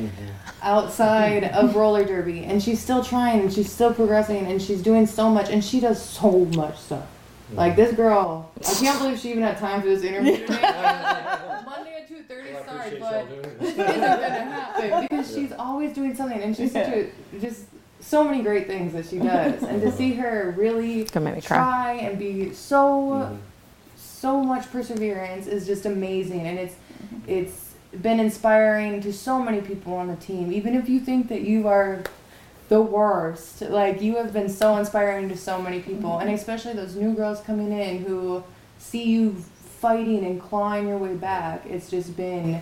outside 0.62 1.46
of 1.46 1.76
roller 1.82 2.06
derby 2.06 2.44
and 2.44 2.62
she's 2.62 2.80
still 2.80 3.04
trying 3.04 3.42
and 3.42 3.52
she's 3.52 3.72
still 3.72 3.92
progressing 3.92 4.46
and 4.46 4.62
she's 4.62 4.82
doing 4.84 5.08
so 5.08 5.30
much 5.30 5.50
and 5.50 5.64
she 5.64 5.80
does 5.80 6.00
so 6.02 6.46
much 6.56 6.78
stuff. 6.78 7.08
Like 7.54 7.76
this 7.76 7.94
girl 7.94 8.50
i 8.66 8.74
can't 8.76 8.98
believe 9.00 9.20
she 9.20 9.32
even 9.32 9.44
had 9.44 9.58
time 9.58 9.82
for 9.82 9.88
this 9.88 10.04
interview. 10.04 10.38
Today 10.38 10.62
monday 11.66 11.96
at 11.98 12.10
2.30 12.10 12.66
sorry 12.66 13.00
but 13.00 13.32
it. 13.32 13.62
isn't 13.62 13.78
gonna 13.78 14.46
happen 14.46 15.02
because 15.02 15.34
she's 15.34 15.52
always 15.54 15.94
doing 15.94 16.16
something 16.16 16.42
and 16.42 16.56
she's 16.56 16.72
such 16.72 16.88
a 16.88 17.10
just 17.42 17.66
so 18.00 18.24
many 18.24 18.42
great 18.44 18.68
things 18.68 18.94
that 18.94 19.06
she 19.06 19.18
does 19.18 19.64
and 19.64 19.82
to 19.82 19.92
see 19.92 20.14
her 20.14 20.54
really 20.56 21.04
gonna 21.12 21.26
make 21.26 21.36
me 21.36 21.42
cry. 21.42 21.58
try 21.58 21.94
and 21.94 22.18
be 22.20 22.54
so 22.54 23.38
so 23.98 24.42
much 24.44 24.72
perseverance 24.72 25.48
is 25.48 25.66
just 25.66 25.86
amazing 25.86 26.42
and 26.42 26.60
it's 26.60 26.76
it's 27.28 27.71
been 28.00 28.20
inspiring 28.20 29.02
to 29.02 29.12
so 29.12 29.42
many 29.42 29.62
people 29.62 29.94
on 29.94 30.08
the 30.08 30.16
team. 30.16 30.52
Even 30.52 30.76
if 30.76 30.88
you 30.88 31.00
think 31.00 31.28
that 31.30 31.42
you 31.42 31.68
are 31.68 32.04
the 32.70 32.82
worst 32.82 33.62
like 33.64 34.02
you 34.02 34.16
have 34.16 34.32
been 34.32 34.48
so 34.48 34.78
inspiring 34.78 35.28
to 35.28 35.38
so 35.38 35.62
many 35.62 35.82
people. 35.82 36.20
And 36.20 36.30
mm-hmm. 36.30 36.36
especially 36.36 36.74
those 36.74 36.96
new 36.96 37.14
girls 37.14 37.42
coming 37.42 37.74
in 37.74 38.06
who 38.06 38.44
see 38.80 39.04
you 39.04 39.34
fighting 39.34 40.26
and 40.26 40.42
clawing 40.42 40.88
your 40.88 40.98
way 40.98 41.16
back. 41.16 41.66
It's 41.66 41.90
just 41.90 42.16
been 42.16 42.62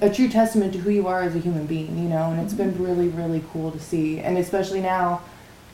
a 0.00 0.08
true 0.08 0.28
testament 0.28 0.72
to 0.72 0.78
who 0.78 0.90
you 0.90 1.06
are 1.08 1.22
as 1.22 1.34
a 1.34 1.40
human 1.40 1.66
being 1.66 1.98
you 1.98 2.08
know 2.08 2.30
and 2.30 2.40
it's 2.40 2.54
been 2.54 2.72
mm-hmm. 2.72 2.84
really 2.84 3.08
really 3.08 3.44
cool 3.52 3.70
to 3.70 3.78
see. 3.78 4.20
And 4.20 4.38
especially 4.38 4.80
now 4.80 5.20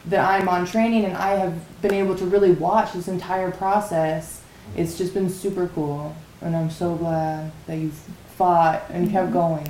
that 0.07 0.29
i'm 0.29 0.49
on 0.49 0.67
training 0.67 1.05
and 1.05 1.17
i 1.17 1.31
have 1.31 1.55
been 1.81 1.95
able 1.95 2.17
to 2.17 2.27
really 2.27 2.51
watch 2.51 2.93
this 2.93 3.09
entire 3.09 3.51
process 3.51 4.43
it's 4.77 4.99
just 4.99 5.15
been 5.15 5.31
super 5.31 5.69
cool. 5.69 6.17
And 6.41 6.57
i'm 6.57 6.71
so 6.71 6.97
glad 6.97 7.53
that 7.69 7.77
you've 7.77 8.03
fought 8.37 8.85
and 8.91 9.11
kept 9.11 9.33
going 9.33 9.69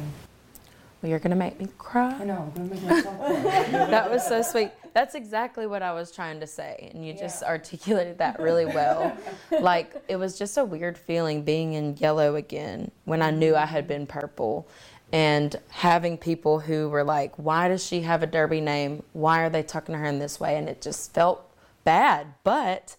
Well, 1.03 1.11
you're 1.11 1.19
gonna 1.19 1.37
make 1.37 1.61
me 1.61 1.69
cry. 1.77 2.15
I 2.15 2.25
know, 2.25 2.51
I'm 2.57 2.69
gonna 2.69 2.75
make 2.75 2.83
myself 2.83 3.19
cry. 3.19 3.69
that 3.71 4.11
was 4.11 4.27
so 4.27 4.41
sweet. 4.43 4.71
That's 4.95 5.15
exactly 5.15 5.67
what 5.67 5.83
I 5.83 5.93
was 5.93 6.11
trying 6.11 6.41
to 6.41 6.47
say, 6.47 6.91
and 6.95 7.07
you 7.07 7.13
just 7.13 7.43
articulated 7.43 8.19
that 8.19 8.41
really 8.41 8.65
well. 8.65 9.15
like 9.61 9.93
it 10.09 10.17
was 10.17 10.39
just 10.39 10.57
a 10.57 10.65
weird 10.65 10.97
feeling 10.97 11.43
being 11.43 11.75
in 11.75 11.97
yellow 11.99 12.37
again 12.37 12.91
when 13.05 13.21
I 13.21 13.31
knew 13.33 13.55
I 13.55 13.67
had 13.67 13.87
been 13.87 14.07
purple, 14.07 14.67
and 15.13 15.55
having 15.69 16.17
people 16.17 16.61
who 16.61 16.89
were 16.89 17.05
like, 17.05 17.35
"Why 17.37 17.69
does 17.69 17.85
she 17.85 18.01
have 18.03 18.23
a 18.23 18.27
derby 18.27 18.61
name? 18.63 19.03
Why 19.13 19.41
are 19.43 19.51
they 19.51 19.63
talking 19.63 19.93
to 19.95 19.99
her 19.99 20.07
in 20.07 20.21
this 20.21 20.41
way?" 20.41 20.57
And 20.57 20.69
it 20.69 20.81
just 20.81 21.13
felt 21.13 21.51
bad, 21.83 22.29
but 22.45 22.97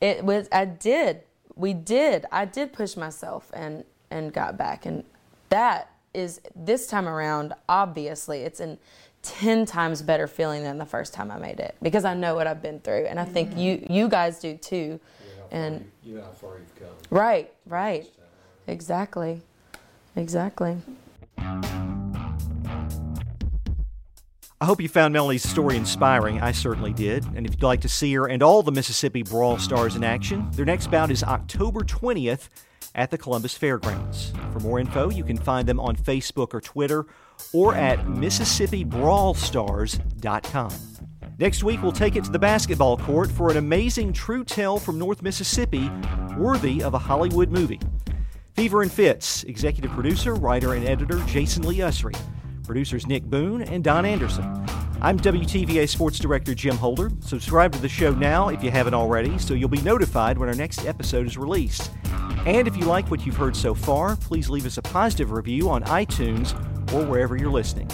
it 0.00 0.24
was. 0.24 0.48
I 0.52 0.64
did. 0.64 1.22
We 1.54 1.74
did. 1.74 2.24
I 2.32 2.46
did 2.46 2.72
push 2.72 2.96
myself 2.96 3.50
and 3.52 3.84
and 4.10 4.32
got 4.32 4.56
back, 4.56 4.86
and 4.86 5.04
that 5.48 5.90
is 6.14 6.40
this 6.54 6.86
time 6.86 7.08
around. 7.08 7.54
Obviously, 7.68 8.40
it's 8.40 8.60
an 8.60 8.78
10 9.22 9.66
times 9.66 10.02
better 10.02 10.26
feeling 10.26 10.62
than 10.62 10.78
the 10.78 10.86
first 10.86 11.12
time 11.12 11.30
I 11.30 11.38
made 11.38 11.60
it 11.60 11.76
because 11.82 12.04
I 12.04 12.14
know 12.14 12.34
what 12.34 12.46
I've 12.46 12.62
been 12.62 12.80
through 12.80 13.04
and 13.06 13.20
I 13.20 13.24
think 13.24 13.50
mm-hmm. 13.50 13.58
you 13.58 13.86
you 13.90 14.08
guys 14.08 14.40
do 14.40 14.56
too. 14.56 14.98
And 15.50 15.90
You 16.02 16.16
know 16.16 16.22
how 16.22 16.30
far 16.30 16.58
you've 16.58 16.74
come. 16.76 16.88
right, 17.10 17.52
right. 17.66 18.06
Exactly. 18.66 19.42
Exactly. 20.16 20.76
I 24.62 24.66
hope 24.66 24.80
you 24.80 24.88
found 24.88 25.14
Melanie's 25.14 25.48
story 25.48 25.76
inspiring. 25.76 26.40
I 26.40 26.52
certainly 26.52 26.92
did. 26.92 27.24
And 27.34 27.46
if 27.46 27.52
you'd 27.52 27.62
like 27.62 27.80
to 27.80 27.88
see 27.88 28.12
her 28.14 28.26
and 28.28 28.42
all 28.42 28.62
the 28.62 28.72
Mississippi 28.72 29.22
Brawl 29.22 29.58
Stars 29.58 29.96
in 29.96 30.04
action, 30.04 30.50
their 30.52 30.66
next 30.66 30.90
bout 30.90 31.10
is 31.10 31.22
October 31.24 31.80
20th 31.80 32.48
at 32.94 33.10
the 33.10 33.18
Columbus 33.18 33.56
Fairgrounds. 33.56 34.32
For 34.52 34.60
more 34.60 34.78
info, 34.78 35.10
you 35.10 35.24
can 35.24 35.36
find 35.36 35.68
them 35.68 35.80
on 35.80 35.96
Facebook 35.96 36.54
or 36.54 36.60
Twitter 36.60 37.06
or 37.52 37.74
at 37.74 38.06
MississippiBrawlstars.com. 38.06 40.72
Next 41.38 41.64
week, 41.64 41.82
we'll 41.82 41.92
take 41.92 42.16
it 42.16 42.24
to 42.24 42.30
the 42.30 42.38
basketball 42.38 42.98
court 42.98 43.30
for 43.30 43.50
an 43.50 43.56
amazing 43.56 44.12
true 44.12 44.44
tale 44.44 44.78
from 44.78 44.98
North 44.98 45.22
Mississippi, 45.22 45.90
worthy 46.36 46.82
of 46.82 46.92
a 46.92 46.98
Hollywood 46.98 47.50
movie. 47.50 47.80
Fever 48.54 48.82
and 48.82 48.92
Fits, 48.92 49.44
executive 49.44 49.90
producer, 49.92 50.34
writer, 50.34 50.74
and 50.74 50.86
editor 50.86 51.18
Jason 51.26 51.66
Lee 51.66 51.78
Usry. 51.78 52.14
Producers 52.64 53.06
Nick 53.06 53.24
Boone 53.24 53.62
and 53.62 53.82
Don 53.82 54.04
Anderson. 54.04 54.44
I'm 55.02 55.18
WTVA 55.18 55.88
Sports 55.88 56.18
Director 56.18 56.54
Jim 56.54 56.76
Holder. 56.76 57.10
Subscribe 57.20 57.72
to 57.72 57.78
the 57.78 57.88
show 57.88 58.12
now 58.12 58.50
if 58.50 58.62
you 58.62 58.70
haven't 58.70 58.92
already, 58.92 59.38
so 59.38 59.54
you'll 59.54 59.70
be 59.70 59.80
notified 59.80 60.36
when 60.36 60.48
our 60.48 60.54
next 60.54 60.84
episode 60.84 61.26
is 61.26 61.38
released. 61.38 61.90
And 62.44 62.68
if 62.68 62.76
you 62.76 62.84
like 62.84 63.10
what 63.10 63.24
you've 63.24 63.36
heard 63.36 63.56
so 63.56 63.74
far, 63.74 64.16
please 64.16 64.50
leave 64.50 64.66
us 64.66 64.76
a 64.76 64.82
positive 64.82 65.30
review 65.32 65.70
on 65.70 65.84
iTunes 65.84 66.52
or 66.92 67.06
wherever 67.06 67.34
you're 67.34 67.50
listening. 67.50 67.90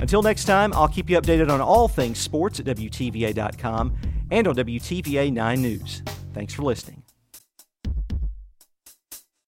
Until 0.00 0.22
next 0.22 0.46
time, 0.46 0.72
I'll 0.72 0.88
keep 0.88 1.10
you 1.10 1.20
updated 1.20 1.50
on 1.50 1.60
all 1.60 1.88
things 1.88 2.18
sports 2.18 2.58
at 2.58 2.66
WTVA.com 2.66 3.96
and 4.30 4.48
on 4.48 4.54
WTVA 4.54 5.30
9 5.32 5.62
News. 5.62 6.02
Thanks 6.32 6.54
for 6.54 6.62
listening. 6.62 7.05